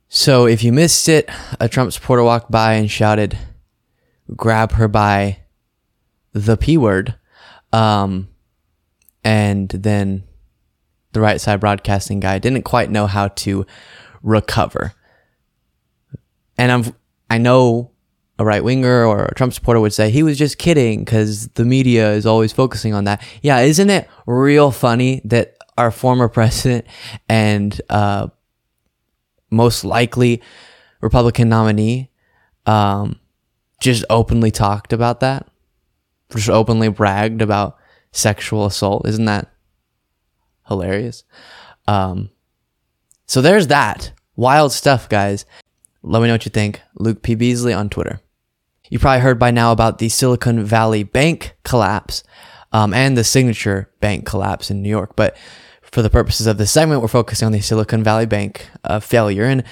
[0.10, 1.30] So if you missed it,
[1.62, 3.38] a Trump supporter walked by and shouted,
[4.36, 5.40] "Grab her by
[6.34, 7.16] the p word,"
[7.72, 8.28] um,
[9.24, 10.24] and then
[11.14, 13.66] the right side broadcasting guy didn't quite know how to
[14.22, 14.92] recover.
[16.58, 16.96] And I'm
[17.30, 17.92] I know
[18.38, 21.64] a right winger or a Trump supporter would say he was just kidding because the
[21.64, 23.26] media is always focusing on that.
[23.42, 26.86] Yeah, isn't it real funny that our former president
[27.28, 28.28] and uh,
[29.50, 30.42] most likely
[31.02, 32.10] Republican nominee
[32.66, 33.20] um,
[33.80, 35.48] just openly talked about that,
[36.32, 37.78] just openly bragged about
[38.12, 39.08] sexual assault.
[39.08, 39.52] Isn't that
[40.68, 41.24] hilarious?
[41.88, 42.30] Um,
[43.26, 44.14] so there's that.
[44.36, 45.46] Wild stuff, guys.
[46.02, 46.82] Let me know what you think.
[46.96, 47.36] Luke P.
[47.36, 48.20] Beasley on Twitter.
[48.90, 52.24] You probably heard by now about the Silicon Valley Bank collapse
[52.72, 55.16] um, and the Signature Bank collapse in New York.
[55.16, 55.38] But
[55.94, 59.44] for the purposes of this segment, we're focusing on the Silicon Valley Bank uh, failure.
[59.44, 59.64] And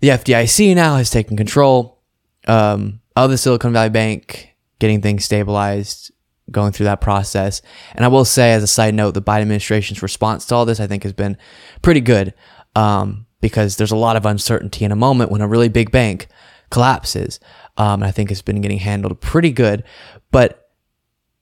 [0.00, 2.00] the FDIC now has taken control
[2.46, 6.10] um, of the Silicon Valley Bank, getting things stabilized,
[6.50, 7.60] going through that process.
[7.94, 10.80] And I will say, as a side note, the Biden administration's response to all this,
[10.80, 11.36] I think, has been
[11.82, 12.32] pretty good
[12.74, 16.28] um, because there's a lot of uncertainty in a moment when a really big bank
[16.70, 17.40] collapses.
[17.76, 19.84] Um, and I think it's been getting handled pretty good.
[20.30, 20.70] But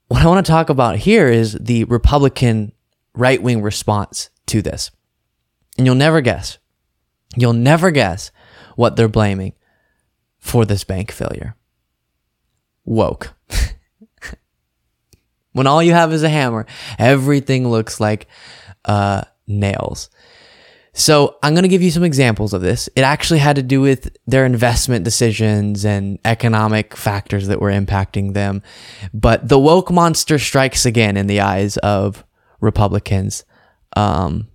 [0.09, 2.73] what I want to talk about here is the Republican
[3.17, 4.91] right wing response to this.
[5.77, 6.57] And you'll never guess.
[7.35, 8.31] You'll never guess
[8.75, 9.53] what they're blaming
[10.39, 11.55] for this bank failure.
[12.85, 13.33] Woke.
[15.51, 16.65] when all you have is a hammer,
[16.97, 18.27] everything looks like
[18.85, 20.09] uh, nails.
[20.93, 22.89] So I'm going to give you some examples of this.
[22.95, 28.33] It actually had to do with their investment decisions and economic factors that were impacting
[28.33, 28.63] them.
[29.13, 32.23] But the woke monster strikes again in the eyes of
[32.59, 33.45] Republicans.
[33.95, 34.47] Um,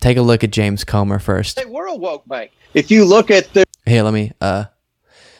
[0.00, 1.56] take a look at James Comer first.
[1.56, 2.52] They were a woke bank.
[2.74, 4.64] If you look at the Here, let me uh,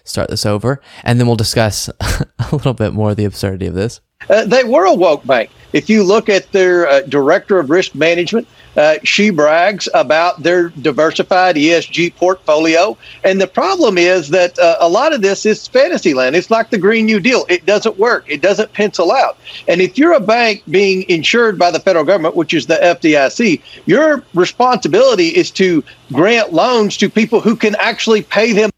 [0.05, 4.01] start this over, and then we'll discuss a little bit more the absurdity of this.
[4.29, 5.51] Uh, they were a woke bank.
[5.73, 10.69] If you look at their uh, director of risk management, uh, she brags about their
[10.71, 12.97] diversified ESG portfolio.
[13.23, 16.37] And the problem is that uh, a lot of this is fantasy land.
[16.37, 17.45] It's like the Green New Deal.
[17.49, 18.25] It doesn't work.
[18.29, 19.39] It doesn't pencil out.
[19.69, 23.63] And if you're a bank being insured by the federal government, which is the FDIC,
[23.87, 28.71] your responsibility is to grant loans to people who can actually pay them.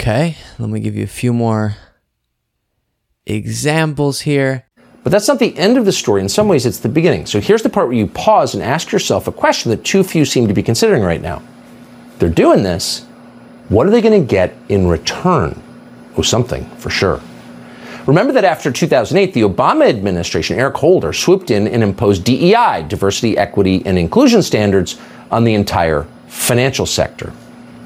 [0.00, 1.76] Okay, let me give you a few more
[3.26, 4.66] examples here.
[5.02, 6.20] But that's not the end of the story.
[6.20, 7.26] In some ways, it's the beginning.
[7.26, 10.24] So here's the part where you pause and ask yourself a question that too few
[10.24, 11.42] seem to be considering right now.
[12.18, 13.04] They're doing this.
[13.68, 15.60] What are they going to get in return?
[16.16, 17.20] Oh, something for sure.
[18.06, 23.38] Remember that after 2008, the Obama administration, Eric Holder, swooped in and imposed DEI, diversity,
[23.38, 27.32] equity, and inclusion standards on the entire financial sector.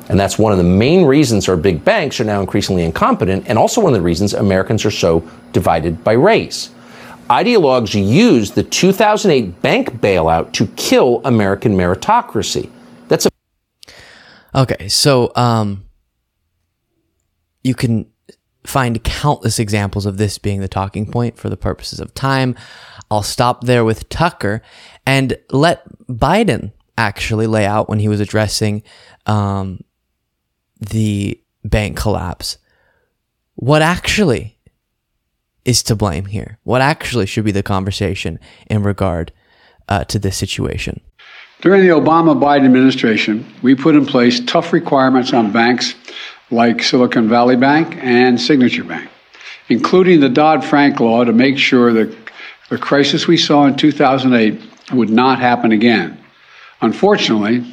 [0.08, 3.58] And that's one of the main reasons our big banks are now increasingly incompetent, and
[3.58, 6.70] also one of the reasons Americans are so divided by race.
[7.28, 12.70] Ideologues used the 2008 bank bailout to kill American meritocracy.
[13.08, 13.30] That's a
[14.54, 15.84] Okay, so um,
[17.62, 18.06] you can
[18.64, 22.54] find countless examples of this being the talking point for the purposes of time.
[23.10, 24.62] I'll stop there with Tucker
[25.04, 28.82] and let Biden actually lay out when he was addressing
[29.26, 29.80] um,
[30.80, 32.58] the bank collapse
[33.56, 34.55] what actually
[35.66, 36.58] is to blame here?
[36.62, 38.38] What actually should be the conversation
[38.70, 39.32] in regard
[39.88, 41.00] uh, to this situation?
[41.60, 45.94] During the Obama Biden administration, we put in place tough requirements on banks
[46.50, 49.10] like Silicon Valley Bank and Signature Bank,
[49.68, 52.16] including the Dodd Frank law to make sure that
[52.68, 54.60] the crisis we saw in 2008
[54.92, 56.16] would not happen again.
[56.80, 57.64] Unfortunately,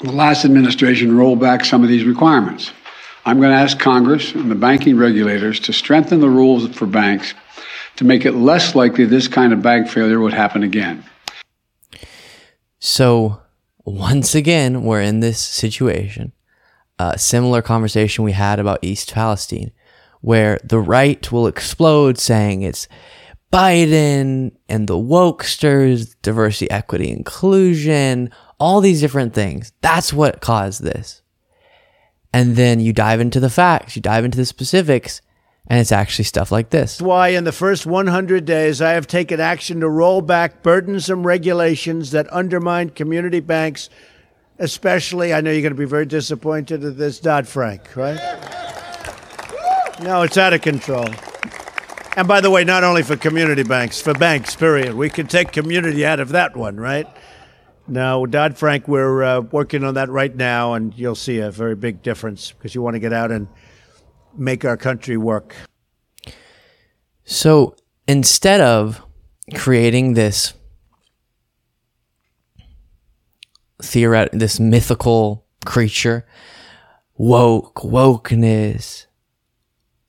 [0.00, 2.72] the last administration rolled back some of these requirements.
[3.28, 7.34] I'm going to ask Congress and the banking regulators to strengthen the rules for banks
[7.96, 11.04] to make it less likely this kind of bank failure would happen again.
[12.78, 13.42] So,
[13.84, 16.32] once again, we're in this situation.
[16.98, 19.72] A similar conversation we had about East Palestine,
[20.22, 22.88] where the right will explode saying it's
[23.52, 29.74] Biden and the wokesters, diversity, equity, inclusion, all these different things.
[29.82, 31.20] That's what caused this.
[32.32, 35.22] And then you dive into the facts, you dive into the specifics,
[35.66, 37.00] and it's actually stuff like this.
[37.00, 42.10] Why in the first 100 days, I have taken action to roll back burdensome regulations
[42.10, 43.88] that undermine community banks,
[44.58, 48.18] especially, I know you're going to be very disappointed at this Dodd Frank, right?
[50.02, 51.08] No, it's out of control.
[52.16, 54.94] And by the way, not only for community banks, for banks, period.
[54.94, 57.06] We can take community out of that one, right?
[57.88, 61.74] No, Dodd Frank, we're uh, working on that right now, and you'll see a very
[61.74, 63.48] big difference because you want to get out and
[64.36, 65.56] make our country work.
[67.24, 69.02] So instead of
[69.54, 70.52] creating this
[73.82, 76.26] theoret this mythical creature,
[77.16, 79.06] woke, wokeness,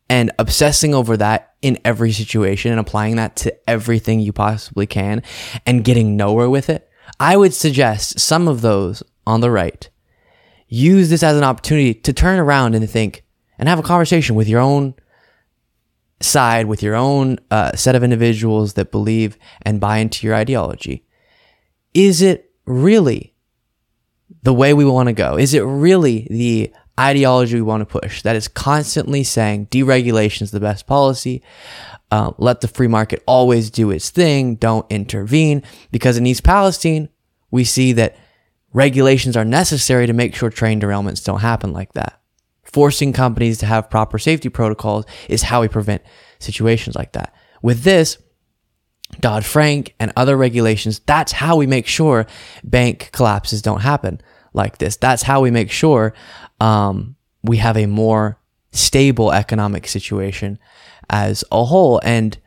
[0.10, 5.24] and obsessing over that in every situation and applying that to everything you possibly can
[5.66, 6.89] and getting nowhere with it,
[7.20, 9.90] I would suggest some of those on the right
[10.70, 13.26] use this as an opportunity to turn around and think
[13.58, 14.94] and have a conversation with your own
[16.22, 21.06] side, with your own uh, set of individuals that believe and buy into your ideology.
[21.94, 23.34] Is it really
[24.44, 25.38] the way we want to go?
[25.38, 30.52] Is it really the ideology we want to push that is constantly saying deregulation is
[30.52, 31.42] the best policy?
[32.12, 34.56] Uh, let the free market always do its thing.
[34.56, 35.64] Don't intervene.
[35.92, 37.10] Because in East Palestine,
[37.52, 38.16] we see that
[38.74, 42.20] regulations are necessary to make sure train derailments don't happen like that.
[42.64, 46.04] Forcing companies to have proper safety protocols is how we prevent
[46.40, 47.34] situations like that.
[47.62, 48.18] With this,
[49.20, 52.28] Dodd Frank and other regulations, that's how we make sure
[52.64, 54.22] bank collapses don't happen
[54.54, 54.98] like this.
[54.98, 56.14] That's how we make sure
[56.60, 58.40] um, we have a more
[58.72, 60.60] stable economic situation
[61.10, 62.00] as a whole.
[62.04, 62.38] And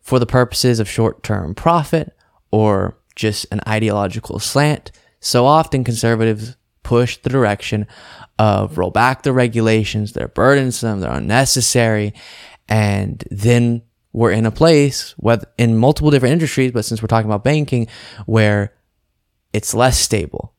[0.00, 2.16] for the purposes of short term profit
[2.50, 7.86] or just an ideological slant, so often conservatives push the direction
[8.38, 12.14] of roll back the regulations, they're burdensome, they're unnecessary,
[12.68, 15.14] and then we're in a place
[15.58, 17.86] in multiple different industries, but since we're talking about banking,
[18.26, 18.72] where
[19.52, 20.54] it's less stable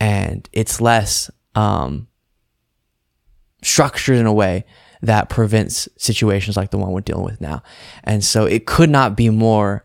[0.00, 2.08] and it's less um,
[3.62, 4.64] structured in a way
[5.02, 7.62] that prevents situations like the one we're dealing with now.
[8.04, 9.84] And so it could not be more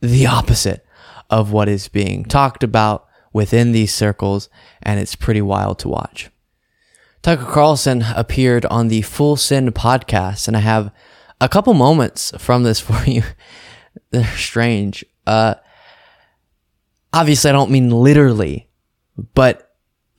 [0.00, 0.84] the opposite
[1.30, 4.48] of what is being talked about within these circles,
[4.82, 6.30] and it's pretty wild to watch.
[7.22, 10.92] Tucker Carlson appeared on the Full Send podcast, and I have
[11.40, 13.22] a couple moments from this for you.
[14.10, 15.04] They're strange.
[15.26, 15.54] Uh,
[17.12, 18.68] obviously, I don't mean literally,
[19.34, 19.71] but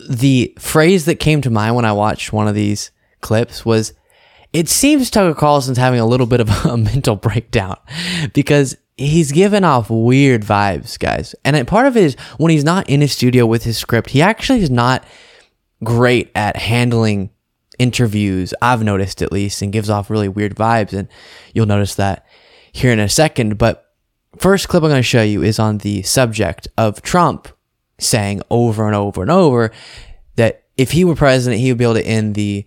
[0.09, 3.93] the phrase that came to mind when I watched one of these clips was
[4.51, 7.77] it seems Tucker Carlson's having a little bit of a mental breakdown
[8.33, 11.35] because he's giving off weird vibes, guys.
[11.43, 14.21] And part of it is when he's not in his studio with his script, he
[14.21, 15.05] actually is not
[15.83, 17.31] great at handling
[17.79, 18.53] interviews.
[18.61, 20.93] I've noticed at least, and gives off really weird vibes.
[20.93, 21.07] And
[21.53, 22.25] you'll notice that
[22.71, 23.57] here in a second.
[23.57, 23.91] But
[24.37, 27.47] first clip I'm going to show you is on the subject of Trump
[28.03, 29.71] saying over and over and over
[30.35, 32.65] that if he were president, he would be able to end the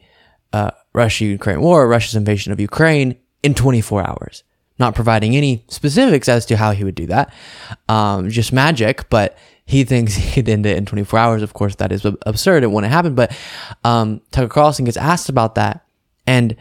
[0.53, 4.43] uh, Russia Ukraine war, Russia's invasion of Ukraine, in 24 hours.
[4.79, 7.33] Not providing any specifics as to how he would do that.
[7.89, 11.43] Um, just magic, but he thinks he'd end it in 24 hours.
[11.43, 12.63] Of course, that is absurd.
[12.63, 13.15] It wouldn't happen.
[13.15, 13.37] But
[13.85, 15.85] um, Tucker Carlson gets asked about that.
[16.27, 16.57] And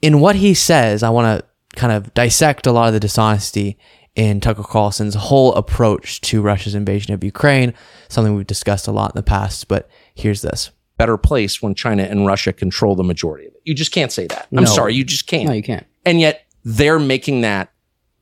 [0.00, 3.78] in what he says, I want to kind of dissect a lot of the dishonesty
[4.14, 7.72] in Tucker Carlson's whole approach to Russia's invasion of Ukraine,
[8.08, 9.68] something we've discussed a lot in the past.
[9.68, 13.62] But here's this better place when China and Russia control the majority of it.
[13.64, 14.46] You just can't say that.
[14.56, 14.70] I'm No.
[14.70, 15.46] sorry, you just can't.
[15.46, 15.86] No, you can't.
[16.04, 17.72] And yet they're making that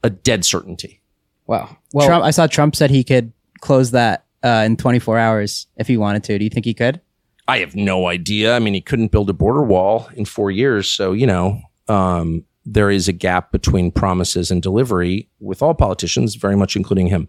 [0.02, 1.02] a dead certainty.
[1.46, 1.76] Wow.
[1.92, 5.96] Trump, I saw Trump said he could close that uh, in 24 hours if he
[5.96, 6.38] wanted to.
[6.38, 7.00] Do you think he could?
[7.48, 8.54] I have no idea.
[8.54, 10.88] I mean, he couldn't build a border wall in four years.
[10.88, 16.36] So, you know, um, there is a gap between promises and delivery with all politicians,
[16.36, 17.28] very much including him.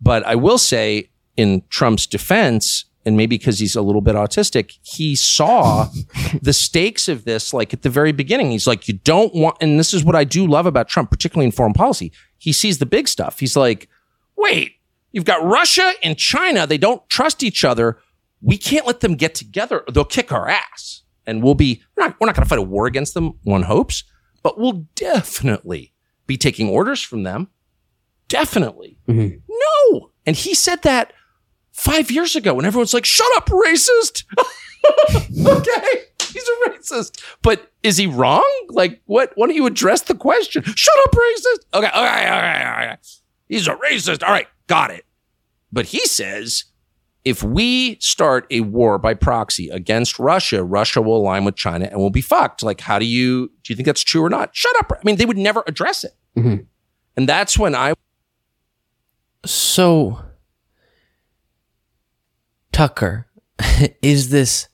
[0.00, 4.78] But I will say, in Trump's defense, and maybe because he's a little bit autistic,
[4.82, 5.88] he saw
[6.42, 8.50] the stakes of this like at the very beginning.
[8.50, 11.46] He's like, you don't want, and this is what I do love about Trump, particularly
[11.46, 12.10] in foreign policy.
[12.38, 13.38] He sees the big stuff.
[13.38, 13.88] He's like,
[14.36, 14.76] wait,
[15.12, 16.66] you've got Russia and China.
[16.66, 17.98] They don't trust each other.
[18.40, 19.84] We can't let them get together.
[19.92, 21.02] They'll kick our ass.
[21.26, 23.62] And we'll be, we're not, we're not going to fight a war against them, one
[23.62, 24.04] hopes,
[24.42, 25.92] but we'll definitely
[26.26, 27.48] be taking orders from them.
[28.28, 28.98] Definitely.
[29.08, 29.38] Mm-hmm.
[29.48, 30.10] No.
[30.26, 31.12] And he said that
[31.72, 34.24] five years ago when everyone's like, shut up, racist.
[35.46, 36.02] okay.
[36.32, 37.20] He's a racist.
[37.42, 38.48] But is he wrong?
[38.68, 39.32] Like, what?
[39.34, 40.62] Why don't you address the question?
[40.62, 41.58] Shut up, racist.
[41.74, 41.88] Okay.
[41.88, 41.98] Okay.
[41.98, 42.82] Okay.
[42.82, 42.96] okay.
[43.48, 44.22] He's a racist.
[44.22, 44.46] All right.
[44.68, 45.04] Got it.
[45.72, 46.64] But he says
[47.24, 52.00] if we start a war by proxy against Russia, Russia will align with China and
[52.00, 52.62] we'll be fucked.
[52.62, 54.54] Like, how do you, do you think that's true or not?
[54.56, 54.92] Shut up.
[54.92, 56.14] I mean, they would never address it.
[56.36, 56.64] Mm-hmm.
[57.16, 57.92] And that's when I
[59.44, 60.22] So,
[62.72, 63.26] Tucker,
[64.02, 64.68] is this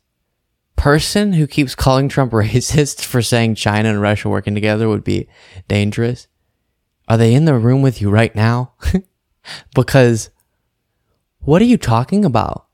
[0.76, 5.28] person who keeps calling Trump racist for saying China and Russia working together would be
[5.66, 6.28] dangerous?
[7.08, 8.74] Are they in the room with you right now?
[9.74, 10.30] because
[11.46, 12.66] what are you talking about?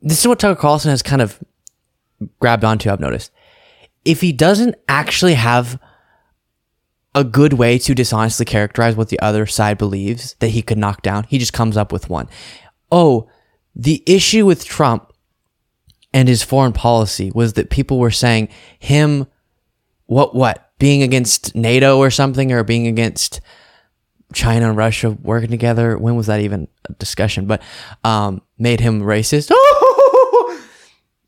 [0.00, 1.38] This is what Tucker Carlson has kind of
[2.40, 3.30] grabbed onto, I've noticed.
[4.04, 5.78] If he doesn't actually have
[7.14, 11.02] a good way to dishonestly characterize what the other side believes that he could knock
[11.02, 11.24] down.
[11.24, 12.28] He just comes up with one.
[12.90, 13.28] Oh,
[13.74, 15.12] the issue with Trump
[16.12, 19.26] and his foreign policy was that people were saying him,
[20.06, 23.40] what, what, being against NATO or something, or being against
[24.32, 25.96] China and Russia working together.
[25.96, 27.46] When was that even a discussion?
[27.46, 27.62] But
[28.04, 29.50] um, made him racist.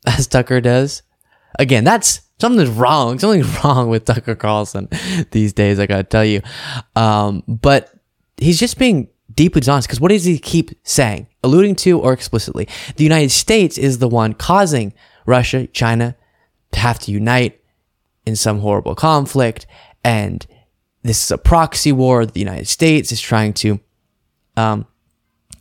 [0.05, 1.03] as Tucker does.
[1.57, 3.19] Again, that's something's wrong.
[3.19, 4.89] Something's wrong with Tucker Carlson
[5.31, 5.79] these days.
[5.79, 6.41] I gotta tell you.
[6.95, 7.93] Um, but
[8.37, 12.67] he's just being deeply dishonest because what does he keep saying, alluding to, or explicitly?
[12.95, 14.93] The United States is the one causing
[15.25, 16.15] Russia, China
[16.71, 17.59] to have to unite
[18.25, 19.65] in some horrible conflict,
[20.03, 20.45] and
[21.05, 22.25] this is a proxy war.
[22.25, 23.79] The United States is trying to
[24.57, 24.87] um,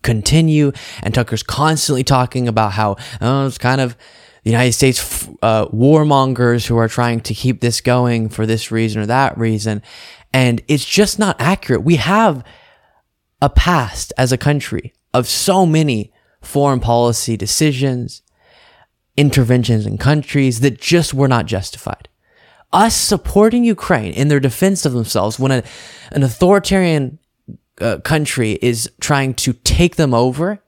[0.03, 0.73] continue,
[1.03, 3.97] and Tucker's constantly talking about how oh, it's kind of
[4.43, 9.03] the United States uh, warmongers who are trying to keep this going for this reason
[9.03, 9.83] or that reason,
[10.33, 11.85] and it's just not accurate.
[11.85, 12.43] We have
[13.43, 18.23] a past as a country of so many foreign policy decisions,
[19.17, 22.09] interventions in countries that just were not justified.
[22.75, 25.63] Us supporting Ukraine in their defense of themselves when a,
[26.13, 27.19] an authoritarian
[27.81, 30.61] uh, country is trying to take them over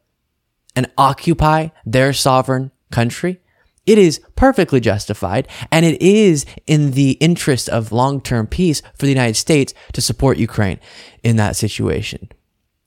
[0.75, 3.41] and occupy their sovereign country,
[3.87, 9.05] it is perfectly justified and it is in the interest of long term peace for
[9.05, 10.81] the United States to support Ukraine
[11.23, 12.31] in that situation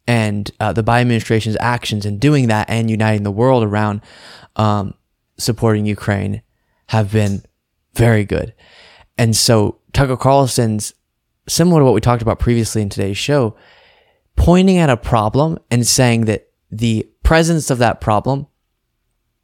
[0.09, 4.01] and uh, the Biden administration's actions in doing that and uniting the world around
[4.55, 4.95] um,
[5.37, 6.41] supporting Ukraine
[6.87, 7.43] have been
[7.93, 8.55] very good.
[9.19, 10.93] And so Tucker Carlson's
[11.45, 13.57] similar to what we talked about previously in today's show,
[14.37, 18.47] pointing at a problem and saying that the presence of that problem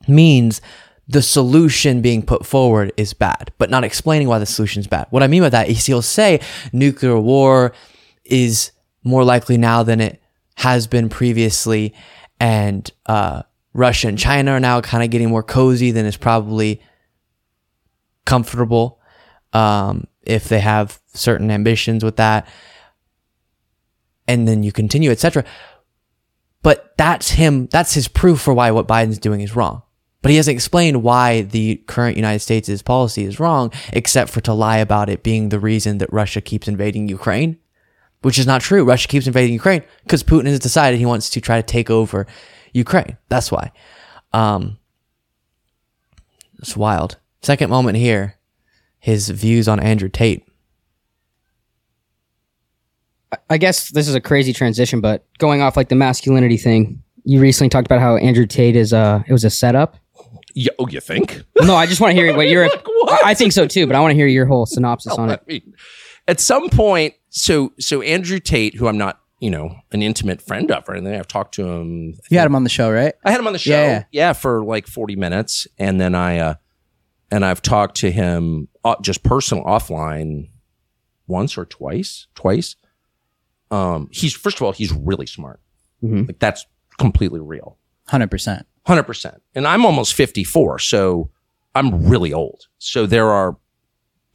[0.08, 0.62] means
[1.10, 5.08] the solution being put forward is bad, but not explaining why the solution is bad.
[5.10, 6.40] What I mean by that is he'll say
[6.72, 7.74] nuclear war
[8.24, 8.72] is
[9.04, 10.22] more likely now than it
[10.56, 11.94] has been previously,
[12.40, 16.82] and uh, Russia and China are now kind of getting more cozy than is probably
[18.24, 19.02] comfortable
[19.56, 22.48] um, if they have certain ambitions with that.
[24.28, 25.46] And then you continue, etc.
[26.62, 27.68] But that's him.
[27.68, 29.84] That's his proof for why what Biden's doing is wrong.
[30.22, 34.54] But he hasn't explained why the current United States' policy is wrong, except for to
[34.54, 37.60] lie about it being the reason that Russia keeps invading Ukraine
[38.26, 38.84] which is not true.
[38.84, 42.26] Russia keeps invading Ukraine because Putin has decided he wants to try to take over
[42.74, 43.18] Ukraine.
[43.30, 43.72] That's why.
[44.34, 44.80] Um,
[46.58, 47.18] it's wild.
[47.44, 48.34] Second moment here,
[49.06, 50.44] his views on Andrew Tate.
[53.52, 57.40] I guess this is a crazy transition, but going off like the masculinity thing, you
[57.40, 59.98] recently talked about how Andrew Tate is uh it was a setup.
[60.56, 61.44] Yeah, oh, you think?
[61.62, 62.68] No, I just want to hear what you're.
[63.24, 65.40] I think so too, but I want to hear your whole synopsis on it.
[65.40, 65.74] I mean,
[66.28, 70.72] at some point, so so Andrew Tate, who I'm not, you know, an intimate friend
[70.72, 72.16] of or anything, I've talked to him.
[72.32, 73.14] You had him on the show, right?
[73.24, 76.40] I had him on the show, Yeah, yeah, for like 40 minutes, and then I,
[76.40, 76.54] uh
[77.36, 80.50] and I've talked to him uh, just personal offline
[81.28, 82.78] once or twice, twice.
[83.72, 85.60] Um, he's first of all, he's really smart.
[86.28, 86.66] Like that's
[86.98, 87.78] completely real.
[88.08, 88.66] Hundred percent.
[88.88, 89.42] Hundred percent.
[89.54, 91.30] And I'm almost 54, so
[91.76, 92.68] I'm really old.
[92.78, 93.58] So there are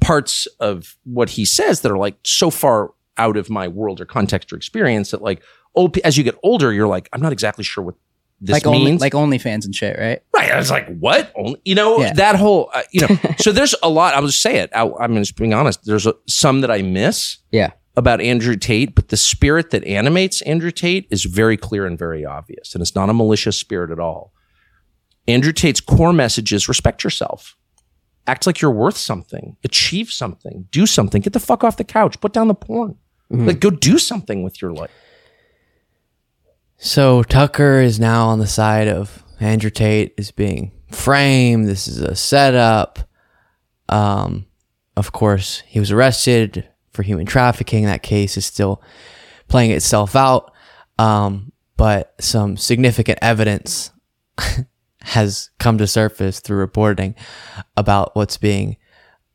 [0.02, 4.04] parts of what he says that are like so far out of my world or
[4.04, 5.42] context or experience that like
[5.74, 7.94] old as you get older, you're like, I'm not exactly sure what
[8.40, 8.76] this like means.
[8.76, 10.22] only like OnlyFans and shit, right?
[10.34, 10.50] Right.
[10.50, 11.32] I was like, what?
[11.36, 12.12] Only, you know, Yeah.
[12.14, 14.14] that whole, uh, you know, so there's a lot.
[14.14, 14.70] I'll just say it.
[14.74, 15.84] I, I'm just being honest.
[15.84, 17.72] There's a, some that I miss Yeah.
[17.96, 22.24] about Andrew Tate, but the spirit that animates Andrew Tate is very clear and very
[22.24, 22.74] obvious.
[22.74, 24.32] And it's not a malicious spirit at all.
[25.28, 27.56] Andrew Tate's core message is respect yourself.
[28.26, 29.56] Act like you're worth something.
[29.64, 30.66] Achieve something.
[30.70, 31.20] Do something.
[31.20, 32.20] Get the fuck off the couch.
[32.20, 32.96] Put down the porn.
[33.32, 34.90] Like, go do something with your life.
[36.82, 41.68] So Tucker is now on the side of Andrew Tate is being framed.
[41.68, 42.98] This is a setup.
[43.90, 44.46] Um,
[44.96, 47.84] of course, he was arrested for human trafficking.
[47.84, 48.82] That case is still
[49.46, 50.54] playing itself out.
[50.98, 53.90] Um, but some significant evidence
[55.02, 57.14] has come to surface through reporting
[57.76, 58.78] about what's being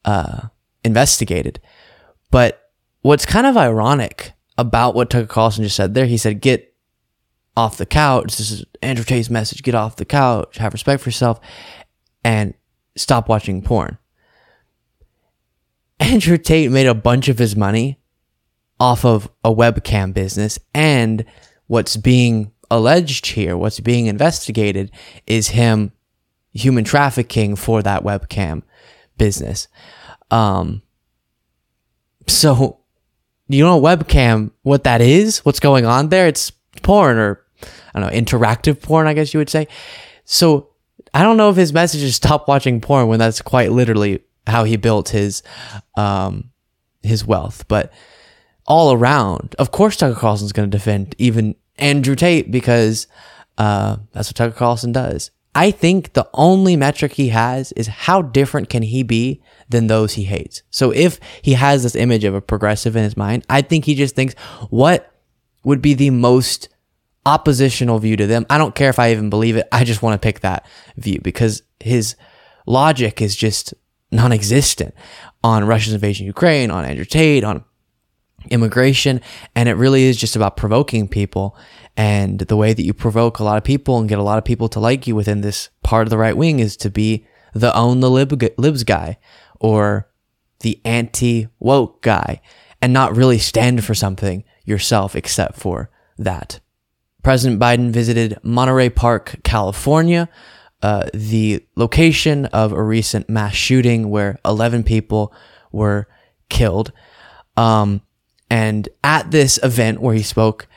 [0.04, 0.48] uh,
[0.84, 1.60] investigated.
[2.32, 2.72] But
[3.04, 6.75] what's kind of ironic about what Tucker Carlson just said there, he said, get
[7.58, 8.38] off the couch.
[8.38, 9.64] This is Andrew Tate's message.
[9.64, 10.58] Get off the couch.
[10.58, 11.40] Have respect for yourself
[12.24, 12.54] and
[12.96, 13.98] stop watching porn.
[16.00, 18.00] Andrew Tate made a bunch of his money
[18.80, 20.60] off of a webcam business.
[20.74, 21.26] And
[21.68, 24.92] what's being alleged here, what's being investigated,
[25.26, 25.92] is him
[26.52, 28.64] human trafficking for that webcam
[29.18, 29.68] business.
[30.32, 30.82] Um,
[32.28, 32.80] so,
[33.48, 36.28] you know, webcam, what that is, what's going on there?
[36.28, 36.52] It's
[36.82, 37.45] porn or
[37.96, 39.68] I don't know, interactive porn, I guess you would say.
[40.26, 40.70] So
[41.14, 44.66] I don't know if his message is stop watching porn when that's quite literally how
[44.66, 45.42] he built his
[45.96, 46.52] um
[47.02, 47.68] his wealth.
[47.68, 47.94] But
[48.68, 53.08] all around, of course Tucker Carlson's gonna defend even Andrew Tate because
[53.58, 55.32] uh that's what Tucker Carlson does.
[55.58, 60.14] I think the only metric he has is how different can he be than those
[60.14, 60.64] he hates.
[60.70, 63.96] So if he has this image of a progressive in his mind, I think he
[63.96, 64.34] just thinks
[64.70, 65.14] what
[65.64, 66.68] would be the most
[67.26, 68.46] oppositional view to them.
[68.50, 69.68] I don't care if I even believe it.
[69.72, 70.66] I just want to pick that
[70.98, 72.16] view because his
[72.66, 73.74] logic is just
[74.12, 74.94] non-existent
[75.44, 77.64] on Russia's invasion of Ukraine, on Andrew Tate, on
[78.50, 79.22] immigration,
[79.56, 81.58] and it really is just about provoking people.
[81.98, 84.46] And the way that you provoke a lot of people and get a lot of
[84.46, 87.76] people to like you within this part of the right wing is to be the
[87.76, 89.18] own the lib, libs guy
[89.60, 90.10] or
[90.60, 92.42] the anti woke guy
[92.82, 96.60] and not really stand for something yourself except for that.
[97.26, 100.30] President Biden visited Monterey Park, California,
[100.84, 105.34] uh, the location of a recent mass shooting where 11 people
[105.72, 106.08] were
[106.50, 106.92] killed.
[107.58, 108.02] Um,
[108.52, 110.68] and at this event where he spoke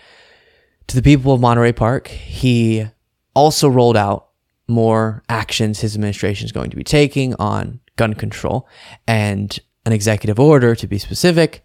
[0.87, 2.87] to the people of Monterey Park, he
[3.35, 4.29] also rolled out
[4.67, 8.67] more actions his administration is going to be taking on gun control
[9.07, 11.63] and an executive order, to be specific,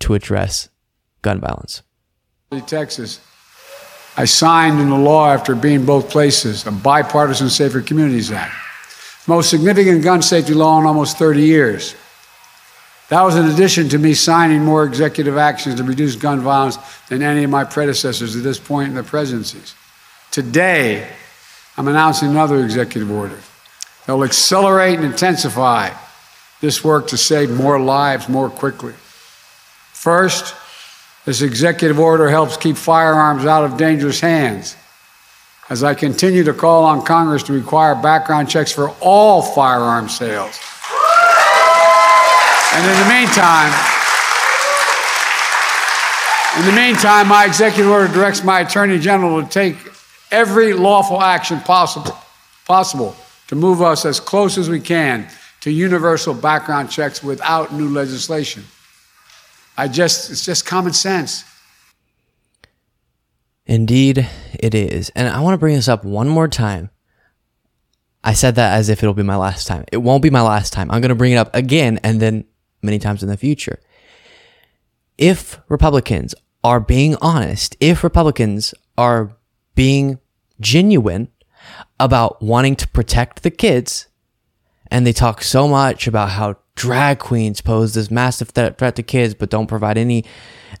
[0.00, 0.68] to address
[1.22, 1.80] gun violence.
[2.66, 3.18] Texas,
[4.16, 8.54] I signed into law after being both places a bipartisan Safer Communities Act,
[9.26, 11.94] most significant gun safety law in almost 30 years.
[13.10, 17.22] That was in addition to me signing more executive actions to reduce gun violence than
[17.22, 19.74] any of my predecessors at this point in the presidencies.
[20.30, 21.08] Today,
[21.76, 23.38] I'm announcing another executive order
[24.06, 25.90] that will accelerate and intensify
[26.60, 28.94] this work to save more lives more quickly.
[29.92, 30.54] First,
[31.26, 34.76] this executive order helps keep firearms out of dangerous hands.
[35.68, 40.56] As I continue to call on Congress to require background checks for all firearm sales.
[42.72, 43.72] And in the meantime,
[46.60, 49.76] in the meantime, my executive order directs my attorney general to take
[50.30, 52.16] every lawful action possible,
[52.66, 53.16] possible
[53.48, 55.28] to move us as close as we can
[55.62, 58.64] to universal background checks without new legislation.
[59.76, 61.44] I just, it's just common sense.
[63.66, 65.10] Indeed, it is.
[65.14, 66.90] And I want to bring this up one more time.
[68.22, 69.84] I said that as if it'll be my last time.
[69.92, 70.90] It won't be my last time.
[70.90, 72.44] I'm going to bring it up again and then
[72.82, 73.80] many times in the future.
[75.18, 79.36] If Republicans are being honest, if Republicans are
[79.74, 80.18] being
[80.60, 81.28] genuine
[82.00, 84.08] about wanting to protect the kids,
[84.90, 89.02] and they talk so much about how drag queens pose this massive threat, threat to
[89.02, 90.24] kids, but don't provide any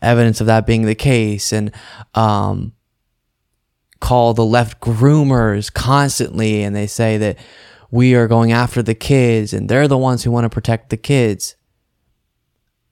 [0.00, 1.72] evidence of that being the case, and
[2.14, 2.72] um,
[4.00, 7.38] call the left groomers constantly, and they say that
[7.90, 10.96] we are going after the kids, and they're the ones who want to protect the
[10.96, 11.56] kids.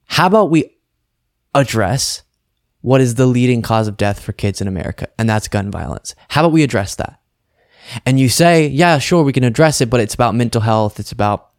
[0.07, 0.77] How about we
[1.55, 2.23] address
[2.81, 6.15] what is the leading cause of death for kids in America, and that's gun violence?
[6.29, 7.21] How about we address that?
[8.07, 11.13] And you say, yeah, sure, we can address it, but it's about mental health, it's
[11.13, 11.51] about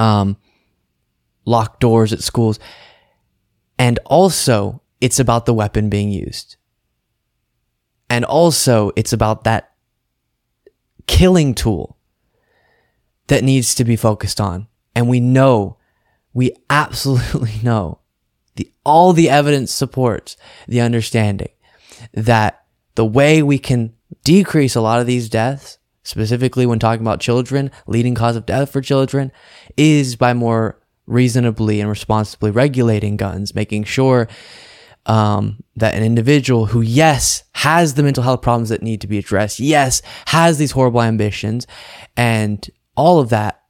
[0.00, 0.36] um,
[1.44, 2.58] locked doors at schools,
[3.78, 6.56] and also it's about the weapon being used.
[8.08, 9.72] And also, it's about that
[11.06, 11.96] killing tool
[13.28, 14.66] that needs to be focused on.
[14.94, 15.76] And we know
[16.32, 18.00] we absolutely know
[18.56, 20.36] the all the evidence supports
[20.66, 21.50] the understanding
[22.12, 22.64] that
[22.96, 23.92] the way we can
[24.24, 28.70] decrease a lot of these deaths specifically when talking about children leading cause of death
[28.70, 29.30] for children
[29.76, 34.28] is by more reasonably and responsibly regulating guns making sure
[35.06, 39.18] um, that an individual who yes has the mental health problems that need to be
[39.18, 41.66] addressed yes has these horrible ambitions
[42.16, 43.60] and all of that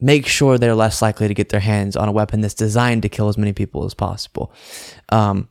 [0.00, 3.08] make sure they're less likely to get their hands on a weapon that's designed to
[3.08, 4.52] kill as many people as possible.
[5.10, 5.48] Um,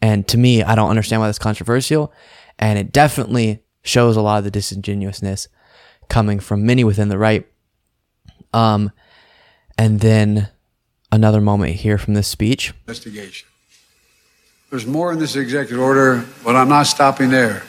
[0.00, 2.12] and to me, I don't understand why that's controversial.
[2.58, 5.48] And it definitely shows a lot of the disingenuousness
[6.08, 7.46] coming from many within the right.
[8.52, 8.90] Um,
[9.78, 10.48] and then
[11.12, 12.72] another moment here from this speech.
[12.86, 13.48] Investigation.
[14.70, 17.62] There's more in this executive order, but I'm not stopping there.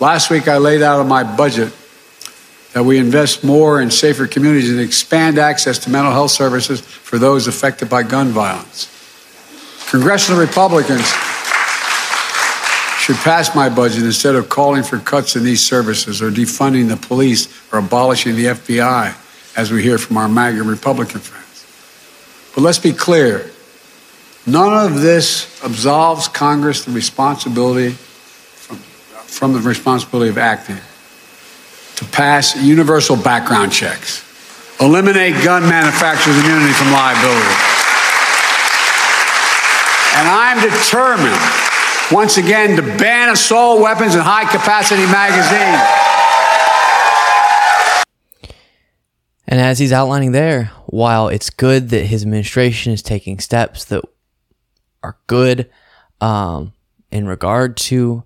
[0.00, 1.72] Last week, I laid out in my budget
[2.72, 7.18] that we invest more in safer communities and expand access to mental health services for
[7.18, 8.90] those affected by gun violence.
[9.90, 11.12] Congressional Republicans
[13.04, 16.96] should pass my budget instead of calling for cuts in these services or defunding the
[16.96, 19.14] police or abolishing the FBI,
[19.58, 21.66] as we hear from our MAGA Republican friends.
[22.54, 23.50] But let's be clear
[24.46, 30.78] none of this absolves Congress the responsibility from, from the responsibility of acting
[31.96, 34.24] to pass universal background checks,
[34.80, 37.54] eliminate gun manufacturers' immunity from liability.
[40.16, 41.63] And I'm determined,
[42.12, 45.80] once again, to ban assault weapons and high capacity magazines.
[49.46, 54.02] And as he's outlining there, while it's good that his administration is taking steps that
[55.02, 55.70] are good
[56.20, 56.72] um,
[57.10, 58.24] in regard to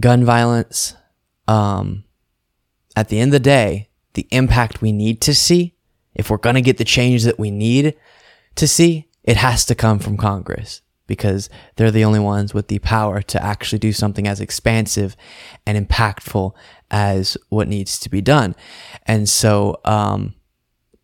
[0.00, 0.94] gun violence,
[1.46, 2.04] um,
[2.96, 5.74] at the end of the day, the impact we need to see,
[6.14, 7.94] if we're going to get the change that we need
[8.56, 12.78] to see, it has to come from Congress because they're the only ones with the
[12.80, 15.16] power to actually do something as expansive
[15.66, 16.52] and impactful
[16.90, 18.54] as what needs to be done.
[19.04, 20.34] And so um,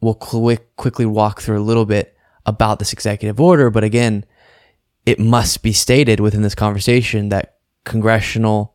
[0.01, 3.71] we'll quick, quickly walk through a little bit about this executive order.
[3.71, 4.25] But again,
[5.07, 8.72] it must be stated within this conversation that congressional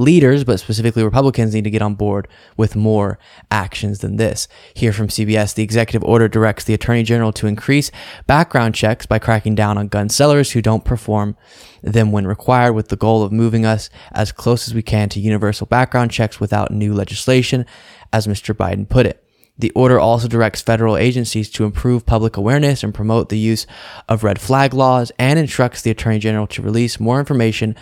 [0.00, 2.26] leaders, but specifically Republicans, need to get on board
[2.56, 3.18] with more
[3.50, 4.48] actions than this.
[4.74, 7.90] Here from CBS, the executive order directs the Attorney General to increase
[8.26, 11.36] background checks by cracking down on gun sellers who don't perform
[11.82, 15.20] them when required, with the goal of moving us as close as we can to
[15.20, 17.66] universal background checks without new legislation,
[18.12, 18.54] as Mr.
[18.54, 19.24] Biden put it.
[19.58, 23.66] The order also directs federal agencies to improve public awareness and promote the use
[24.08, 27.76] of red flag laws and instructs the Attorney General to release more information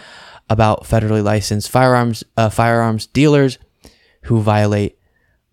[0.48, 3.58] about federally licensed firearms uh, firearms dealers
[4.22, 4.98] who violate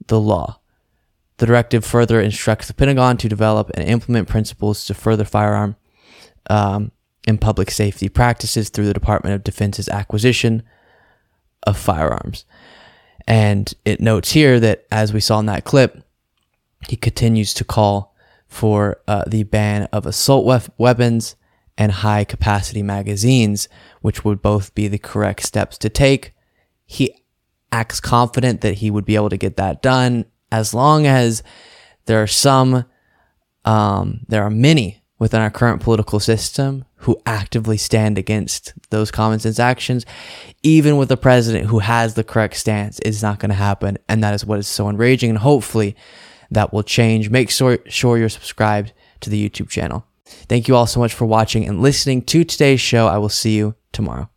[0.07, 0.59] the law.
[1.37, 5.75] The directive further instructs the Pentagon to develop and implement principles to further firearm
[6.49, 6.91] um,
[7.27, 10.63] and public safety practices through the Department of Defense's acquisition
[11.63, 12.45] of firearms.
[13.27, 16.03] And it notes here that, as we saw in that clip,
[16.87, 18.15] he continues to call
[18.47, 21.35] for uh, the ban of assault wef- weapons
[21.77, 23.67] and high capacity magazines,
[24.01, 26.33] which would both be the correct steps to take.
[26.85, 27.23] He
[27.71, 31.43] acts confident that he would be able to get that done as long as
[32.05, 32.85] there are some,
[33.65, 39.39] um, there are many within our current political system who actively stand against those common
[39.39, 40.05] sense actions.
[40.63, 43.97] Even with a president who has the correct stance, it's not going to happen.
[44.07, 45.29] And that is what is so enraging.
[45.29, 45.95] And hopefully
[46.51, 47.29] that will change.
[47.29, 50.05] Make sure, sure you're subscribed to the YouTube channel.
[50.25, 53.07] Thank you all so much for watching and listening to today's show.
[53.07, 54.29] I will see you tomorrow.